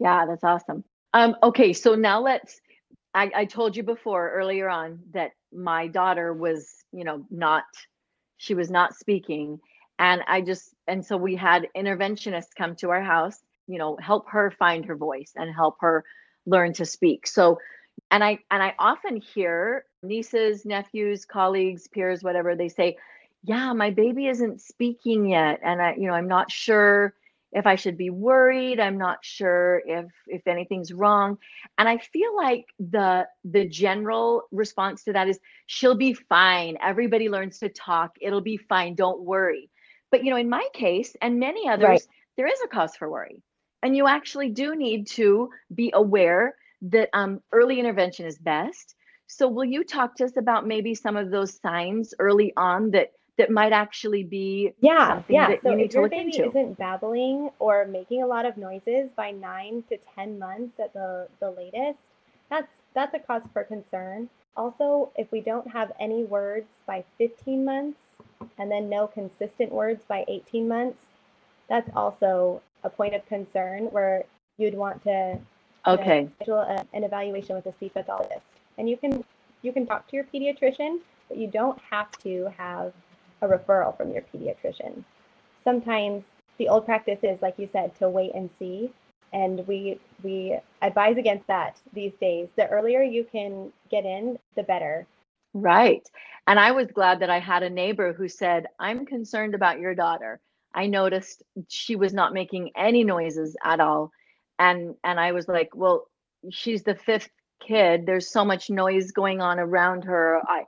[0.00, 0.84] Yeah, that's awesome.
[1.12, 2.60] Um, okay, so now let's.
[3.14, 7.64] I, I told you before earlier on that my daughter was, you know, not,
[8.38, 9.60] she was not speaking.
[10.00, 14.28] And I just, and so we had interventionists come to our house, you know, help
[14.30, 16.04] her find her voice and help her
[16.44, 17.28] learn to speak.
[17.28, 17.60] So,
[18.10, 22.96] and I, and I often hear nieces, nephews, colleagues, peers, whatever, they say,
[23.44, 25.60] yeah, my baby isn't speaking yet.
[25.62, 27.14] And I, you know, I'm not sure
[27.54, 28.80] if I should be worried.
[28.80, 31.38] I'm not sure if if anything's wrong.
[31.78, 36.78] And I feel like the the general response to that is she'll be fine.
[36.82, 38.16] Everybody learns to talk.
[38.20, 38.94] It'll be fine.
[38.96, 39.70] Don't worry.
[40.10, 42.08] But you know, in my case and many others, Right.
[42.36, 43.42] there is a cause for worry.
[43.82, 48.94] And you actually do need to be aware that um, early intervention is best.
[49.26, 53.12] So will you talk to us about maybe some of those signs early on that
[53.38, 55.54] that might actually be Yeah, yeah.
[55.62, 56.48] So you if your baby into?
[56.48, 61.28] isn't babbling or making a lot of noises by nine to ten months at the
[61.40, 61.98] the latest,
[62.50, 64.28] that's that's a cause for concern.
[64.56, 67.98] Also, if we don't have any words by 15 months
[68.58, 71.06] and then no consistent words by 18 months,
[71.68, 74.24] that's also a point of concern where
[74.58, 75.38] you'd want to
[75.86, 76.28] Okay.
[76.36, 78.42] schedule a, an evaluation with a speech pathologist.
[78.78, 79.24] And you can
[79.62, 82.92] you can talk to your pediatrician, but you don't have to have
[83.44, 85.04] a referral from your pediatrician.
[85.62, 86.24] Sometimes
[86.58, 88.92] the old practice is, like you said, to wait and see.
[89.32, 92.48] And we we advise against that these days.
[92.56, 95.06] The earlier you can get in, the better.
[95.54, 96.08] Right.
[96.46, 99.94] And I was glad that I had a neighbor who said, I'm concerned about your
[99.94, 100.40] daughter.
[100.74, 104.12] I noticed she was not making any noises at all.
[104.58, 106.08] And and I was like, well,
[106.50, 107.30] she's the fifth
[107.60, 108.06] kid.
[108.06, 110.40] There's so much noise going on around her.
[110.46, 110.64] I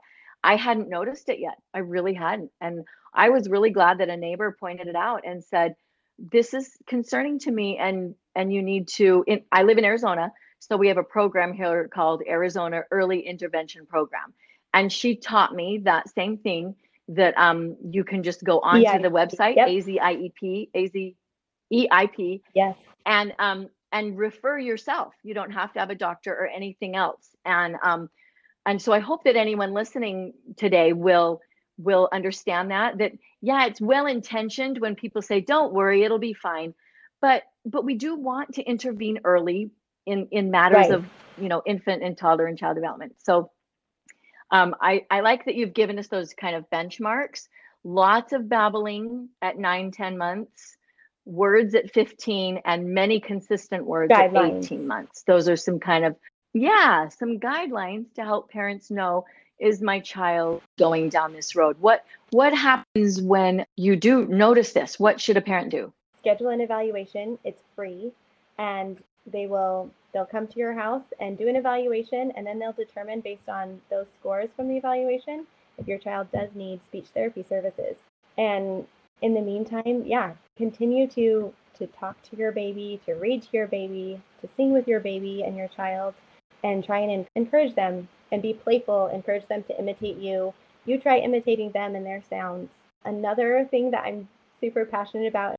[0.47, 1.61] I hadn't noticed it yet.
[1.73, 2.51] I really hadn't.
[2.61, 5.75] And I was really glad that a neighbor pointed it out and said,
[6.17, 10.31] this is concerning to me and and you need to in, I live in Arizona,
[10.59, 14.33] so we have a program here called Arizona Early Intervention Program
[14.73, 16.75] and she taught me that same thing
[17.09, 19.67] that um, you can just go onto the website yep.
[19.67, 20.69] AZIEP
[21.71, 22.75] AZEIP Yes.
[23.05, 25.13] and um, and refer yourself.
[25.23, 27.35] You don't have to have a doctor or anything else.
[27.45, 28.09] And um,
[28.67, 31.41] and so I hope that anyone listening today will
[31.79, 36.33] will understand that that yeah, it's well intentioned when people say don't worry, it'll be
[36.33, 36.75] fine.
[37.21, 39.71] But but we do want to intervene early
[40.05, 40.91] in in matters Right.
[40.91, 41.05] of
[41.41, 43.15] you know infant and toddler and child development.
[43.23, 43.51] So
[44.51, 47.47] um, I, I like that you've given us those kind of benchmarks.
[47.83, 50.77] Lots of babbling at nine, 10 months,
[51.25, 55.23] words at 15, and many consistent words at 18 months.
[55.23, 56.15] Those are some kind of,
[56.53, 59.25] yeah, some guidelines to help parents know
[59.59, 61.77] is my child going down this road?
[61.79, 64.99] What what happens when you do notice this?
[64.99, 65.91] What should a parent do?
[66.27, 67.39] schedule an evaluation.
[67.43, 68.11] It's free,
[68.57, 72.73] and they will they'll come to your house and do an evaluation, and then they'll
[72.73, 77.45] determine based on those scores from the evaluation if your child does need speech therapy
[77.47, 77.95] services.
[78.37, 78.85] And
[79.21, 83.67] in the meantime, yeah, continue to to talk to your baby, to read to your
[83.67, 86.15] baby, to sing with your baby and your child,
[86.63, 89.07] and try and encourage them and be playful.
[89.07, 90.53] Encourage them to imitate you.
[90.85, 92.71] You try imitating them and their sounds.
[93.05, 94.27] Another thing that I'm
[94.59, 95.55] super passionate about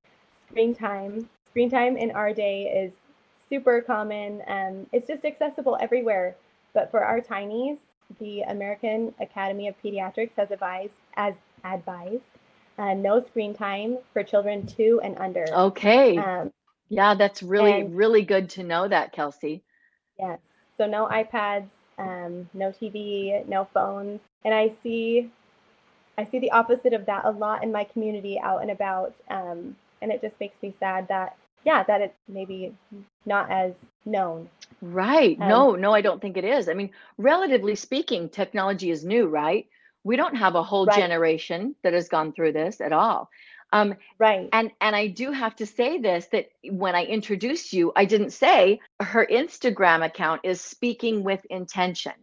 [0.51, 1.29] screen time.
[1.51, 2.93] Screen time in our day is
[3.49, 4.43] super common.
[4.47, 6.37] Um, it's just accessible everywhere.
[6.75, 7.79] But for our tinies,
[8.21, 11.35] the American Academy of Pediatrics has advised, as
[11.65, 12.23] advised,
[12.79, 15.45] uh, no screen time for children two and under.
[15.53, 16.17] Okay.
[16.17, 16.53] Um,
[16.91, 19.65] Yeah, that's really, And really good to know that, Kelsey.
[20.19, 20.39] yes,
[20.79, 21.69] so no iPads,
[21.99, 24.21] um, no TV, no phones.
[24.45, 25.31] And I see
[26.17, 29.15] I see the opposite of that a lot in my community out and about.
[29.31, 32.73] Um, and it just makes me sad that yeah, that it's maybe
[33.27, 33.75] not as
[34.07, 34.49] known.
[34.81, 35.37] Right.
[35.41, 36.69] Um, No, no, I don't think it is.
[36.69, 39.67] I mean, relatively speaking, technology is new, right?
[40.05, 43.29] We don't have a whole right, generation that has gone through this at all.
[43.73, 44.49] Um, right.
[44.53, 48.31] and and I do have to say this that when I introduced you, I didn't
[48.31, 52.15] say her Instagram account is speaking with intention.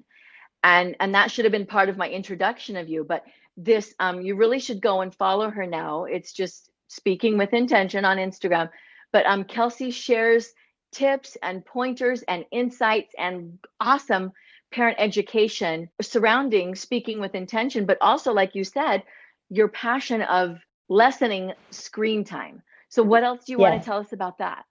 [0.64, 3.24] And and that should have been part of my introduction of you, but
[3.58, 6.06] this um you really should go and follow her now.
[6.06, 8.70] It's just speaking with intention on Instagram.
[9.12, 10.52] But um Kelsey shares
[10.92, 14.32] tips and pointers and insights and awesome
[14.72, 19.04] parent education surrounding speaking with intention, but also like you said,
[19.50, 20.58] your passion of
[20.90, 22.62] lessening screen time.
[22.90, 24.66] So what else do you want to tell us about that?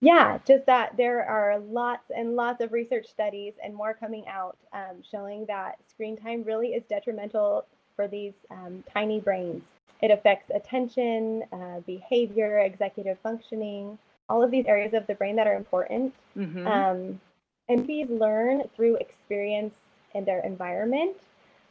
[0.00, 4.58] Yeah, just that there are lots and lots of research studies and more coming out
[4.72, 7.64] um, showing that screen time really is detrimental
[7.96, 9.62] for these um, tiny brains.
[10.02, 13.98] It affects attention, uh, behavior, executive functioning,
[14.28, 16.12] all of these areas of the brain that are important.
[16.36, 16.66] Mm-hmm.
[16.66, 17.20] Um,
[17.68, 19.74] and babies learn through experience
[20.14, 21.16] in their environment.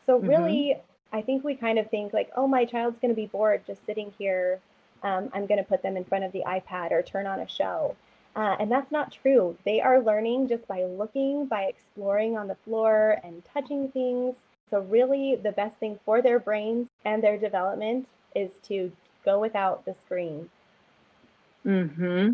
[0.06, 0.82] So, Mm-hmm.
[1.14, 3.86] I think we kind of think like, oh, my child's going to be bored just
[3.86, 4.60] sitting here.
[5.04, 7.48] Um, I'm going to put them in front of the iPad or turn on a
[7.48, 7.96] show.
[8.36, 9.56] Uh, and that's not true.
[9.64, 14.36] They are learning just by looking, by exploring on the floor and touching things.
[14.72, 18.92] So, really, the best thing for their brains and their development is to
[19.24, 20.50] go without the screen.
[21.64, 22.32] Mm-hmm.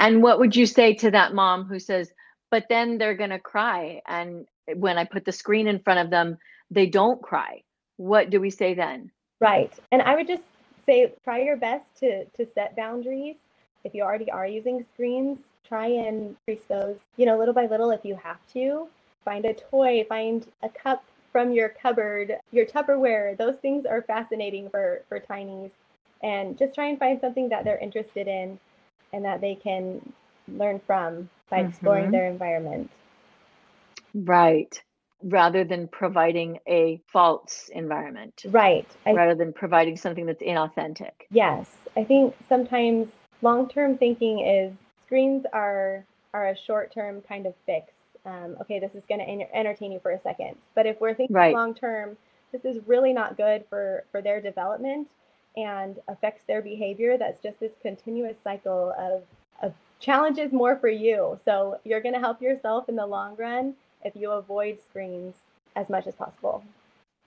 [0.00, 2.10] And what would you say to that mom who says,
[2.50, 4.02] but then they're going to cry.
[4.06, 6.38] And when I put the screen in front of them,
[6.70, 7.62] they don't cry.
[7.96, 9.12] What do we say then?
[9.40, 9.72] Right.
[9.92, 10.42] And I would just
[10.86, 13.36] say try your best to to set boundaries.
[13.84, 17.90] If you already are using screens, try and increase those, you know, little by little
[17.90, 18.88] if you have to.
[19.24, 23.36] Find a toy, find a cup from your cupboard, your Tupperware.
[23.36, 25.70] Those things are fascinating for for tinies.
[26.22, 28.58] And just try and find something that they're interested in
[29.12, 30.00] and that they can
[30.48, 32.12] learn from by exploring Mm-hmm.
[32.12, 32.90] their environment.
[34.14, 34.82] Right.
[35.22, 38.86] Rather than providing a false environment, Right.
[39.06, 41.12] I rather than providing something that's inauthentic.
[41.30, 43.08] Yes, I think sometimes
[43.42, 44.72] long-term thinking is
[45.06, 46.04] screens are
[46.34, 47.92] are a short-term kind of fix.
[48.26, 51.34] Um, okay, this is going to entertain you for a second, but if we're thinking
[51.34, 51.54] Right.
[51.54, 52.16] long-term,
[52.52, 55.08] this is really not good for for their development
[55.56, 57.16] and affects their behavior.
[57.16, 59.22] That's just this continuous cycle of
[59.62, 61.40] of challenges more for you.
[61.46, 65.34] So you're going to help yourself in the long run if you avoid screens
[65.74, 66.62] as much as possible.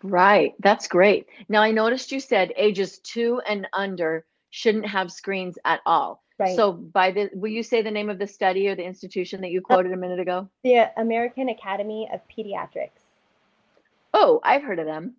[0.04, 0.54] Right.
[0.60, 1.28] That's great.
[1.50, 6.24] Now, I noticed you said ages two and under shouldn't have screens at all.
[6.38, 6.56] Right.
[6.56, 9.52] So, by the, will you say the name of the study or the institution that
[9.52, 10.48] you quoted a minute ago?
[10.64, 12.92] the American Academy of Pediatrics.
[14.14, 15.16] Oh, I've heard of them.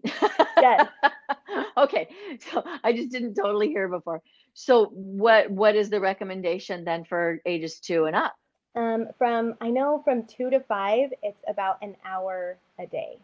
[0.56, 0.88] Yes.
[1.76, 2.08] okay.
[2.50, 4.22] So, I just didn't totally hear before.
[4.54, 8.34] So, what what is the recommendation then for ages two and up?
[8.74, 13.18] Um, from I know from two to five, it's about an hour a day,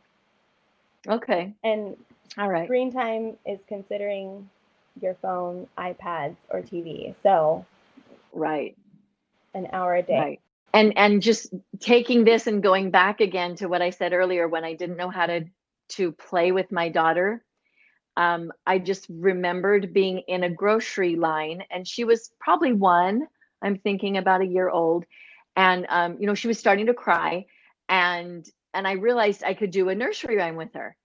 [1.08, 1.54] Okay.
[1.62, 1.96] and
[2.38, 2.72] All right.
[2.72, 4.48] screen time is considering
[5.00, 7.14] your phone, iPads, or TV.
[7.22, 7.64] So
[8.32, 8.76] Right.
[9.54, 10.26] an hour a day.
[10.26, 10.40] Right.
[10.74, 14.64] And and just taking this and going back again to what I said earlier when
[14.64, 15.44] I didn't know how to
[15.90, 17.44] to play with my daughter.
[18.16, 23.26] Um, I just remembered being in a grocery line and she was probably one,
[23.62, 25.04] I'm thinking about a year old.
[25.56, 27.46] And um, you know, she was starting to cry
[27.88, 30.96] and and I realized I could do a nursery rhyme with her.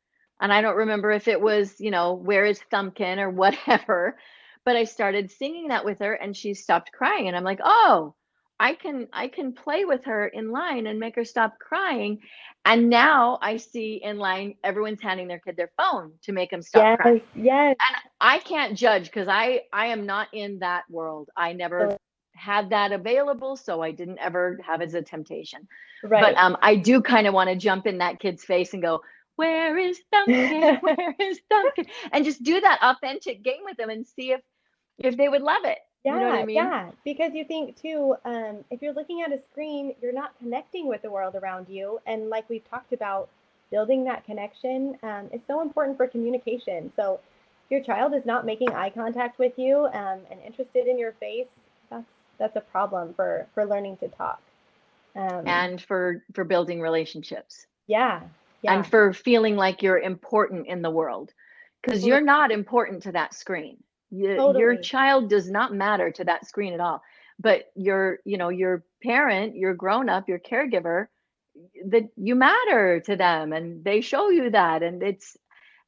[0.42, 4.18] And I don't remember if it was, you know, where is Thumbkin or whatever,
[4.66, 8.16] but I started singing that with her and she stopped crying and I'm like, "Oh,
[8.62, 12.20] I can I can play with her in line and make her stop crying.
[12.64, 16.62] And now I see in line everyone's handing their kid their phone to make them
[16.62, 17.22] stop crying.
[17.34, 17.78] Yes, yes.
[18.20, 21.32] I can't judge because I I am not in that world.
[21.36, 21.98] I never
[22.42, 25.68] had that available, so I didn't ever have it as a temptation.
[26.04, 26.22] Right.
[26.22, 29.02] But um, I do kind of want to jump in that kid's face and go,
[29.36, 30.82] "Where is Thumbkin?
[30.82, 34.42] Where is Thumbkin?" And just do that authentic game with them and see if
[34.98, 35.80] if they would love it.
[36.04, 36.56] yeah, you know what I mean?
[36.56, 36.92] yeah.
[37.06, 41.02] Because you think too, um, if you're looking at a screen, you're not connecting with
[41.02, 42.00] the world around you.
[42.06, 43.30] And like we've talked about,
[43.72, 46.92] building that connection um, is so important for communication.
[46.96, 47.20] So
[47.66, 51.14] if your child is not making eye contact with you um, and interested in your
[51.14, 51.48] face,
[51.90, 52.06] that's
[52.42, 54.42] that's a problem for for learning to talk.
[55.16, 57.68] Um, And for for building relationships.
[57.88, 58.22] yeah,
[58.64, 61.32] yeah, and for feeling like you're important in the world
[61.82, 63.78] because you're not important to that screen.
[64.12, 67.02] You- Your child does not matter to that screen at all.
[67.40, 71.08] but your you know your parent your grown up your caregiver
[71.94, 75.38] that you matter to them and they show you that and it's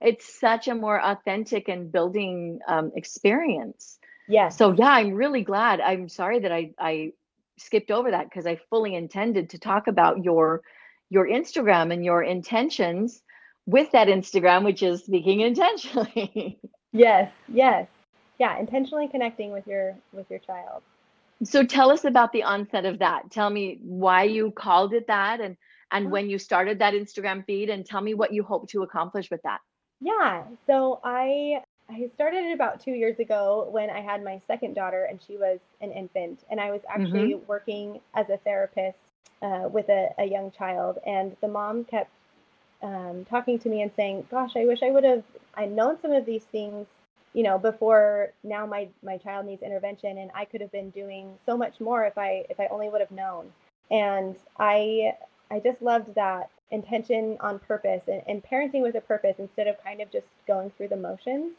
[0.01, 4.57] it's such a more authentic and building um, experience Yes.
[4.57, 7.11] so yeah i'm really glad i'm sorry that i i
[7.57, 10.61] skipped over that because i fully intended to talk about your
[11.09, 13.21] your instagram and your intentions
[13.65, 16.59] with that instagram which is speaking intentionally
[16.93, 17.32] Yes.
[17.51, 17.88] Yes.
[18.39, 18.57] Yeah.
[18.57, 20.84] Intentionally connecting with your with your child.
[21.43, 23.32] So tell us about the onset of that.
[23.32, 25.57] Tell me why you called it that and
[25.91, 29.30] and when you started that Instagram feed and tell me what you hope to accomplish
[29.30, 29.59] with that.
[29.99, 30.43] Yeah.
[30.67, 35.05] So I I started it about two years ago when I had my second daughter
[35.05, 38.97] and she was an infant, and I was actually working as a therapist
[39.41, 42.09] uh, with a, a young child, and the mom kept
[42.81, 45.23] um, talking to me and saying, "Gosh, I wish I would have
[45.55, 46.88] I known some of these things."
[47.34, 51.38] You know, before now, my my child needs intervention, and I could have been doing
[51.45, 53.51] so much more if I if I only would have known.
[53.91, 55.13] And I
[55.51, 59.81] I just loved that intention on purpose and, and parenting with a purpose instead of
[59.84, 61.53] kind of just going through the motions.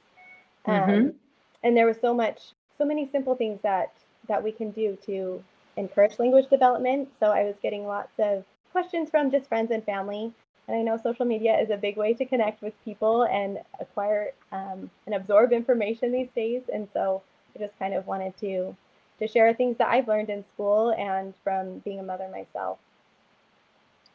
[0.66, 1.18] Um, Mhm.
[1.62, 3.92] and there was so much, so many simple things that
[4.28, 5.42] that we can do to
[5.76, 7.08] encourage language development.
[7.20, 10.32] So I was getting lots of questions from just friends and family.
[10.68, 14.32] And I know social media is a big way to connect with people and acquire
[14.52, 16.62] um, and absorb information these days.
[16.72, 17.22] And so
[17.54, 18.76] I just kind of wanted to
[19.20, 22.78] to share things that I've learned in school and from being a mother myself.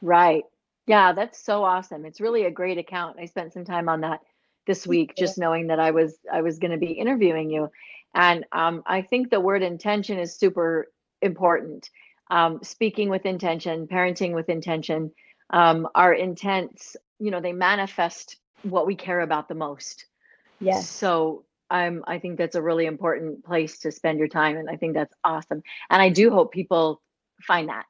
[0.02, 0.44] Right.
[0.88, 2.06] Yeah, that's so awesome.
[2.06, 3.18] It's really a great account.
[3.20, 4.22] I spent some time on that
[4.70, 7.72] this week just knowing that I was I was going to be interviewing you.
[8.14, 10.92] And um, I think the word intention is super
[11.24, 11.90] important.
[12.30, 15.12] Um, speaking with intention, parenting with intention,
[15.50, 20.06] um, our intents, you know, they manifest what we care about the most.
[20.60, 20.88] Yes.
[20.88, 24.76] So I'm I think that's a really important place to spend your time and I
[24.76, 25.64] think that's awesome.
[25.90, 27.02] And I do hope people
[27.42, 27.88] find that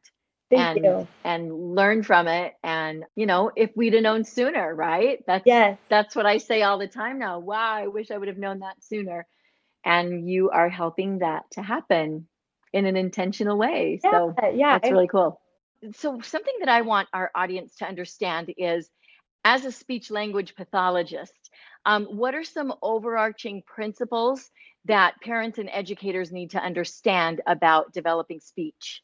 [0.49, 1.07] Thank and you.
[1.23, 5.77] and learn from it and you know if we'd have known sooner right that's Yes.
[5.89, 8.59] that's what i say all the time now wow i wish i would have known
[8.59, 9.27] that sooner
[9.85, 12.27] and you are helping that to happen
[12.73, 14.11] in an intentional way Yeah.
[14.11, 14.79] so Yeah.
[14.79, 15.39] that's really cool
[15.93, 18.89] so something that i want our audience to understand is
[19.45, 21.51] as a speech language pathologist
[21.85, 24.49] um, what are some overarching principles
[24.85, 29.01] that parents and educators need to understand about developing speech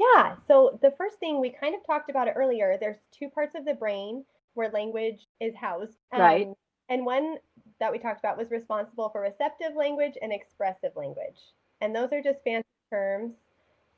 [0.00, 3.54] Yeah, so the first thing we kind of talked about it earlier, there's two parts
[3.54, 4.24] of the brain
[4.54, 5.98] where language is housed.
[6.16, 6.54] right Um,
[6.88, 7.36] and one
[7.80, 11.38] that we talked about was responsible for receptive language and expressive language.
[11.82, 13.34] And those are just fancy terms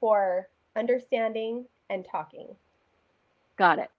[0.01, 2.57] for understanding and talking.
[3.57, 3.91] got it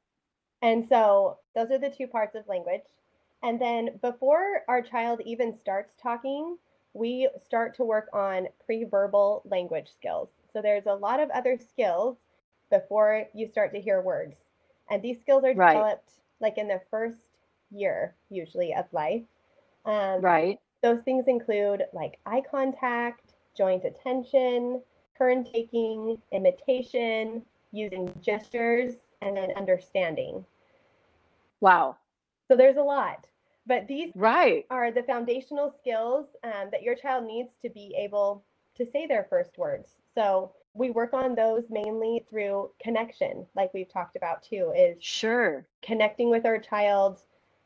[0.62, 2.84] And so those are the two parts of language.
[3.44, 6.58] And then before our child even starts talking,
[6.94, 10.30] we start to work on pre-verbal language skills.
[10.54, 12.18] So there's a lot of other skills
[12.70, 14.38] before you start to hear words.
[14.90, 17.40] And these skills are right developed like in the first
[17.72, 19.24] year, usually, of life.
[19.86, 24.82] Um, right those things include like eye contact, joint attention,
[25.18, 30.46] turn taking, imitation, using gestures, and then understanding.
[31.62, 31.96] wow
[32.48, 33.26] So there's a lot,
[33.66, 34.66] but these Right.
[34.70, 38.44] are the foundational skills um, that your child needs to be able
[38.76, 40.03] to say their first words.
[40.16, 45.68] So we work on those mainly through connection, like we've talked about too, is Sure.
[45.82, 47.22] connecting with our child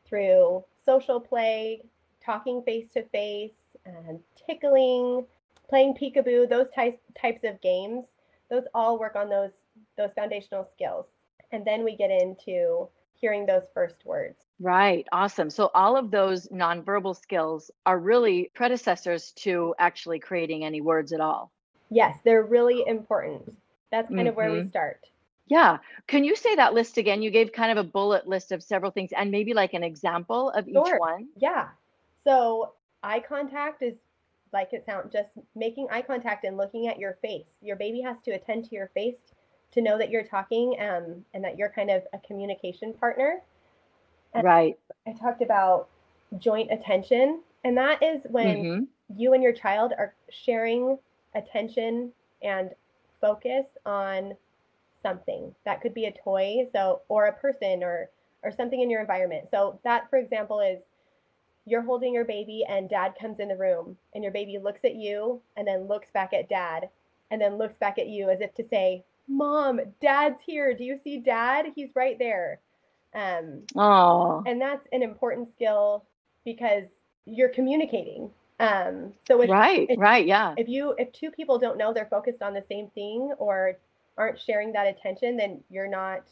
[0.06, 1.82] through social play,
[2.24, 3.52] talking face to face,
[3.86, 5.26] and tickling,
[5.68, 8.06] playing peekaboo, those types types of games.
[8.50, 9.52] Those all work on those
[9.96, 11.06] those foundational skills.
[11.52, 14.44] And then we get into hearing those first words.
[14.60, 15.06] Right.
[15.12, 15.50] Awesome.
[15.50, 21.20] So all of those nonverbal skills are really predecessors to actually creating any words at
[21.20, 21.52] all.
[21.90, 23.56] Yes, they're really important.
[23.90, 25.06] That's kind of where we hmm start.
[25.46, 25.78] Yeah.
[26.08, 27.22] Can you say that list again?
[27.22, 30.50] You gave kind of a bullet list of several things and maybe like an example
[30.50, 30.98] of each Sure.
[30.98, 31.28] one.
[31.36, 31.68] Yeah.
[32.24, 33.94] So eye contact is
[34.52, 37.48] like it sounds just making eye contact and looking at your face.
[37.62, 39.16] Your baby has to attend to your face
[39.72, 43.42] to know that you're talking um, and that you're kind of a communication partner.
[44.34, 44.78] And Right.
[45.06, 45.88] I talked about
[46.38, 50.98] joint attention, and that is when hmm you and your child are sharing
[51.38, 52.12] attention
[52.42, 52.70] and
[53.20, 54.34] focus on
[55.02, 55.54] something.
[55.64, 58.10] That could be a toy, so or a person or
[58.42, 59.48] or something in your environment.
[59.50, 60.80] So that for example is
[61.66, 64.94] you're holding your baby and dad comes in the room and your baby looks at
[64.94, 66.88] you and then looks back at dad
[67.30, 70.72] and then looks back at you as if to say, "Mom, dad's here.
[70.74, 71.66] Do you see dad?
[71.74, 72.60] He's right there."
[73.14, 76.04] Um Oh, and that's an important skill
[76.44, 76.84] because
[77.26, 78.30] you're communicating
[78.60, 80.54] Um, so if, Right, if right, yeah.
[80.56, 83.78] if you if two people don't know they're focused on the same thing or
[84.16, 86.22] aren't sharing that attention, then you're not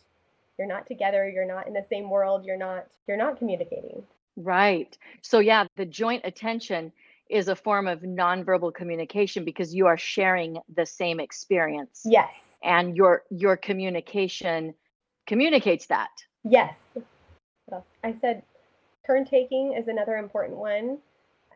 [0.58, 4.02] you're not together, you're not in the same world, you're not you're not communicating.
[4.36, 4.96] Right.
[5.22, 6.92] So yeah, the joint attention
[7.30, 12.32] is a form of nonverbal communication because you are sharing the same experience Yes.
[12.62, 14.74] and your your communication
[15.26, 16.10] communicates that.
[16.44, 16.76] Yes.
[18.04, 18.42] I said
[19.06, 20.98] turn taking is another important one.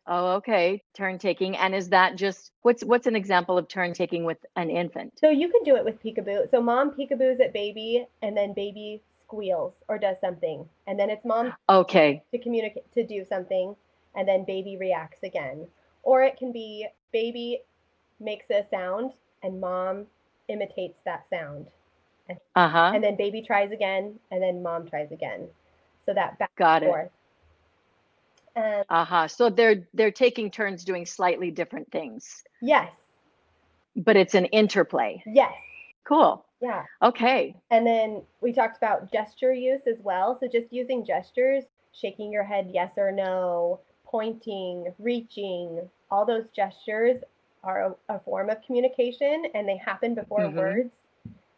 [0.06, 0.82] Oh, okay.
[0.94, 1.56] Turn taking.
[1.56, 5.12] And is that just what's what's an example of turn taking with an infant?
[5.18, 6.50] So you can do it with peekaboo.
[6.50, 10.68] So mom peekaboos at baby and then baby squeals or does something.
[10.86, 12.22] And then it's mom Okay.
[12.32, 13.76] to communicate to do something
[14.16, 15.66] and then baby reacts again.
[16.02, 17.60] Or it can be baby
[18.18, 20.06] makes a sound and mom
[20.48, 21.66] imitates that sound.
[22.56, 22.92] Uh-huh.
[22.94, 25.48] And then baby tries again and then mom tries again.
[26.04, 27.12] So that back Got and it.
[28.56, 29.28] And Uh-huh.
[29.28, 32.92] So they're they're taking turns doing slightly different things, yes,
[33.96, 35.24] but it's an interplay.
[35.26, 35.54] yes,
[36.04, 36.44] Cool.
[36.60, 36.84] yeah.
[37.02, 37.56] Okay.
[37.70, 40.36] And then we talked about gesture use as well.
[40.38, 47.22] So just using gestures, shaking your head yes or no, pointing, reaching, all those gestures
[47.62, 50.56] are a, a form of communication and they happen before Mhm.
[50.56, 50.94] words.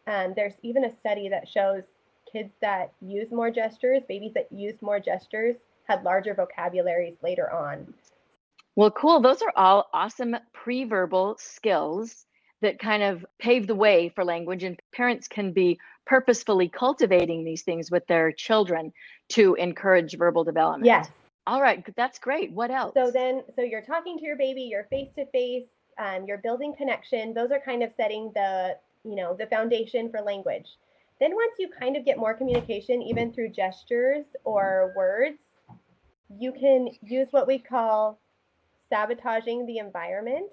[0.07, 1.85] Um, there's even a study that shows
[2.31, 7.93] kids that use more gestures, babies that use more gestures, had larger vocabularies later on.
[8.77, 9.21] Well, cool.
[9.21, 12.25] Those are all awesome pre-verbal skills
[12.63, 17.63] that kind of pave the way for language, and parents can be purposefully cultivating these
[17.63, 18.93] things with their children
[19.31, 20.87] to encourage verbal development.
[20.87, 21.09] Yes.
[21.47, 22.53] All right, that's great.
[22.53, 22.95] What else?
[22.95, 25.69] So then, so you're talking to your baby, you're face to face,
[25.99, 27.35] um, you're building connection.
[27.35, 30.69] Those are kind of setting the, you know, the foundation for language.
[31.21, 35.39] Then once you kind of get more communication, even through gestures or words,
[36.39, 38.21] you can use what we call
[38.91, 40.51] sabotaging the environment.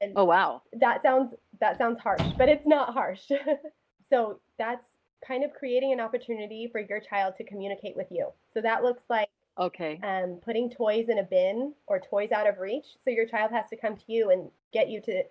[0.00, 0.62] And Oh, wow.
[0.74, 3.30] that sounds that sounds harsh, but it's not harsh.
[4.10, 4.86] so that's
[5.26, 8.28] kind of creating an opportunity for your child to communicate with you.
[8.54, 10.02] So that looks like Okay.
[10.02, 12.86] um, putting toys in a bin or toys out of reach.
[13.04, 15.22] So your child has to come to you and get you to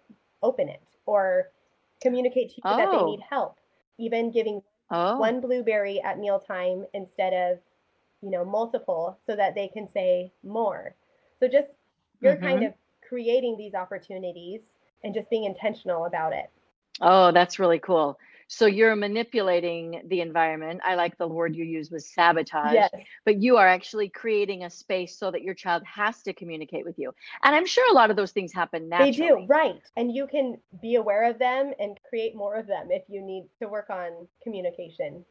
[0.42, 1.50] open it or
[2.02, 3.04] communicate to you that they Oh.
[3.04, 3.58] need help.
[3.98, 7.60] Even giving Oh, one blueberry at mealtime instead of,
[8.22, 10.96] you know, multiple so that they can say more.
[11.40, 11.70] So just
[12.22, 12.64] you're kind Mhm.
[12.64, 12.74] of
[13.08, 14.62] creating these opportunities
[15.04, 16.50] and just being intentional about it.
[17.02, 18.18] oh, that's really cool.
[18.48, 20.82] So you're manipulating the environment.
[20.86, 22.88] I like the word you used was sabotage.
[22.90, 23.06] Yes.
[23.26, 26.96] but you are actually creating a space so that your child has to communicate with
[26.98, 27.12] you.
[27.44, 29.82] And I'm sure a lot of those things happen They do, right.
[29.96, 33.50] And you can be aware of them and create more of them if you need
[33.60, 35.26] to work on communication.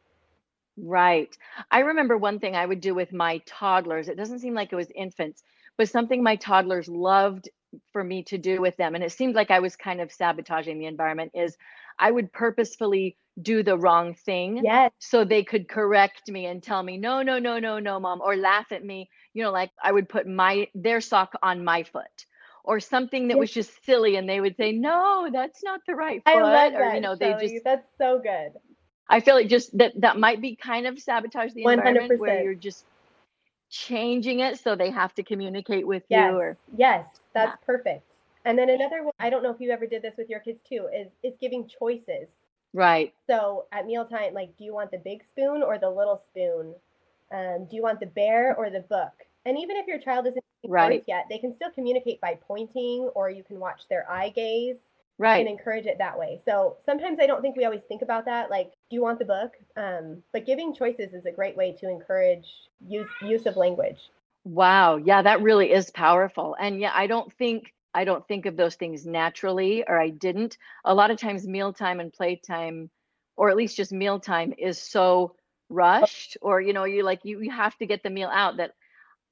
[0.77, 1.35] Right.
[1.69, 4.07] I remember one thing I would do with my toddlers.
[4.09, 5.43] It doesn't seem like it was infants,
[5.77, 7.49] but something my toddlers loved
[7.91, 8.95] for me to do with them.
[8.95, 11.57] And it seemed like I was kind of sabotaging the environment is
[11.99, 14.91] I would purposefully do the wrong thing Yes.
[14.99, 18.35] so they could correct me and tell me, no, no, no, no, no, mom, or
[18.35, 19.09] laugh at me.
[19.33, 22.25] You know, like I would put my their sock on my foot
[22.63, 23.39] or something that Yes.
[23.39, 26.31] was just silly and they would say, no, that's not the right foot.
[26.31, 27.35] I love or, you know, they Shelley.
[27.35, 28.53] just That's so good.
[29.11, 32.35] I feel like just that that might be kind of sabotage the environment where 100%.
[32.35, 32.85] you're just
[33.69, 36.11] changing it so they have to communicate with Yes.
[36.11, 37.57] you or Yes, that's Yeah.
[37.65, 38.03] perfect.
[38.45, 40.61] And then another one, I don't know if you ever did this with your kids
[40.67, 42.27] too, is is giving choices.
[42.73, 43.13] right.
[43.27, 46.75] So at mealtime, like, do you want the big spoon or the little spoon?
[47.31, 49.13] Um, do you want the bear or the book?
[49.45, 51.05] And even if your child isn't Right.
[51.07, 54.77] yet, they can still communicate by pointing, or you can watch their eye gaze.
[55.19, 56.41] And encourage it that way.
[56.45, 58.49] So sometimes I don't think we always think about that.
[58.49, 59.53] Like, do you want the book?
[59.77, 62.45] Um, but giving choices is a great way to encourage
[62.87, 63.99] use use of language.
[64.43, 64.97] Wow.
[64.97, 66.55] Yeah, that really is powerful.
[66.59, 70.57] And yeah, I don't think I don't think of those things naturally or I didn't.
[70.85, 72.89] A lot of times mealtime and playtime
[73.35, 75.35] or at least just mealtime is so
[75.69, 78.71] rushed or you know, you like you you have to get the meal out that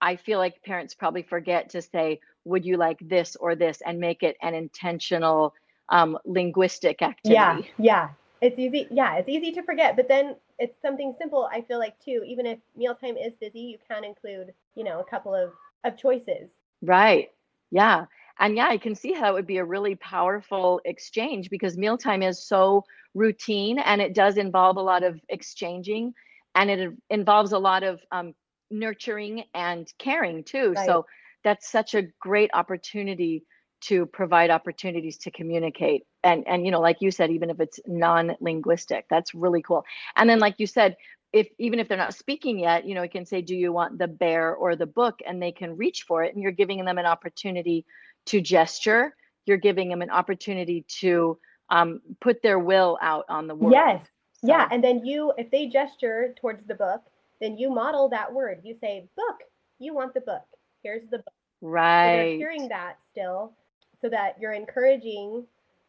[0.01, 3.99] I feel like parents probably forget to say, would you like this or this and
[3.99, 5.53] make it an intentional
[5.89, 7.35] um, linguistic activity.
[7.35, 8.09] Yeah, yeah.
[8.41, 8.87] It's easy.
[8.89, 9.95] Yeah, it's easy to forget.
[9.95, 11.49] But then it's something simple.
[11.51, 12.23] I feel like too.
[12.25, 15.51] Even if mealtime is busy, you can include, you know, a couple of
[15.83, 16.49] of choices.
[16.81, 17.29] Right.
[17.71, 18.05] Yeah.
[18.39, 22.23] And yeah, I can see how it would be a really powerful exchange because mealtime
[22.23, 26.13] is so routine and it does involve a lot of exchanging
[26.55, 28.33] and it involves a lot of um,
[28.71, 30.73] nurturing and caring too.
[30.73, 30.85] Right.
[30.85, 31.05] So
[31.43, 33.43] that's such a great opportunity
[33.81, 37.79] to provide opportunities to communicate and and you know like you said even if it's
[37.87, 39.83] non-linguistic that's really cool
[40.15, 40.95] and then like you said
[41.31, 43.97] if even if they're not speaking yet you know it can say do you want
[43.97, 46.97] the bear or the book and they can reach for it and you're giving them
[46.97, 47.85] an opportunity
[48.25, 49.15] to gesture
[49.45, 51.37] you're giving them an opportunity to
[51.71, 54.03] um, put their will out on the world Yes.
[54.41, 54.67] Yeah.
[54.71, 57.01] And then you, if they gesture towards the book,
[57.41, 58.61] then you model that word.
[58.63, 59.37] You say, book,
[59.79, 60.45] you want the book.
[60.83, 61.33] Here's the book.
[61.61, 63.53] So they're right hearing that still
[64.01, 65.45] so that you're encouraging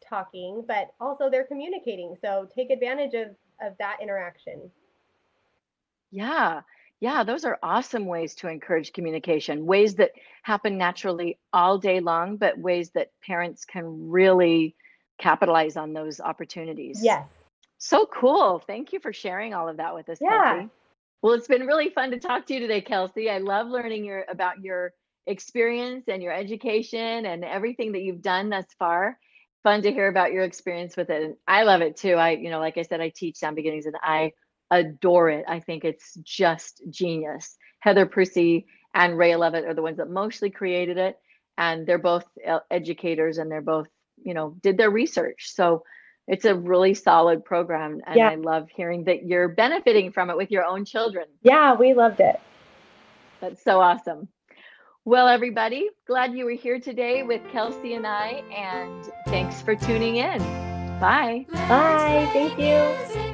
[0.07, 2.17] talking, but also they're communicating.
[2.21, 3.29] So take advantage of,
[3.63, 4.71] of that interaction.
[6.11, 6.63] Yeah,
[7.01, 10.11] yeah, those are awesome ways to encourage communication, ways that
[10.43, 14.75] happen naturally all day long, but ways that parents can really
[15.19, 17.01] capitalize on those opportunities.
[17.03, 17.27] Yes.
[17.79, 18.59] So cool.
[18.59, 20.55] Thank you for sharing all of that with us, Yeah.
[20.55, 20.71] Kelsey.
[21.23, 23.31] Well, it's been really fun to talk to you today, Kelsey.
[23.31, 24.93] I love learning your about your
[25.27, 29.19] experience and your education and everything that you've done thus far.
[29.63, 31.23] Fun to hear about your experience with it.
[31.23, 32.15] And I love it too.
[32.15, 34.33] I, you know, like I said, I teach sound beginnings and I
[34.71, 35.45] adore it.
[35.47, 37.57] I think it's just genius.
[37.81, 38.65] Heather Prusy
[38.95, 41.19] and Ray Levitt are the ones that mostly created it.
[41.59, 43.89] And they're both uh, educators and they're both,
[44.23, 45.53] you know, did their research.
[45.55, 45.83] So
[46.27, 48.01] it's a really solid program.
[48.07, 48.31] And Yeah.
[48.31, 51.27] I love hearing that you're benefiting from it with your own children.
[51.43, 52.41] Yeah, we loved it.
[53.41, 54.29] That's so awesome.
[55.07, 60.17] Well, everybody, glad you were here today with Kelsey and I, and thanks for tuning
[60.17, 60.39] in.
[61.01, 61.47] Bye.
[61.51, 62.29] Bye.
[62.35, 63.30] Thank you.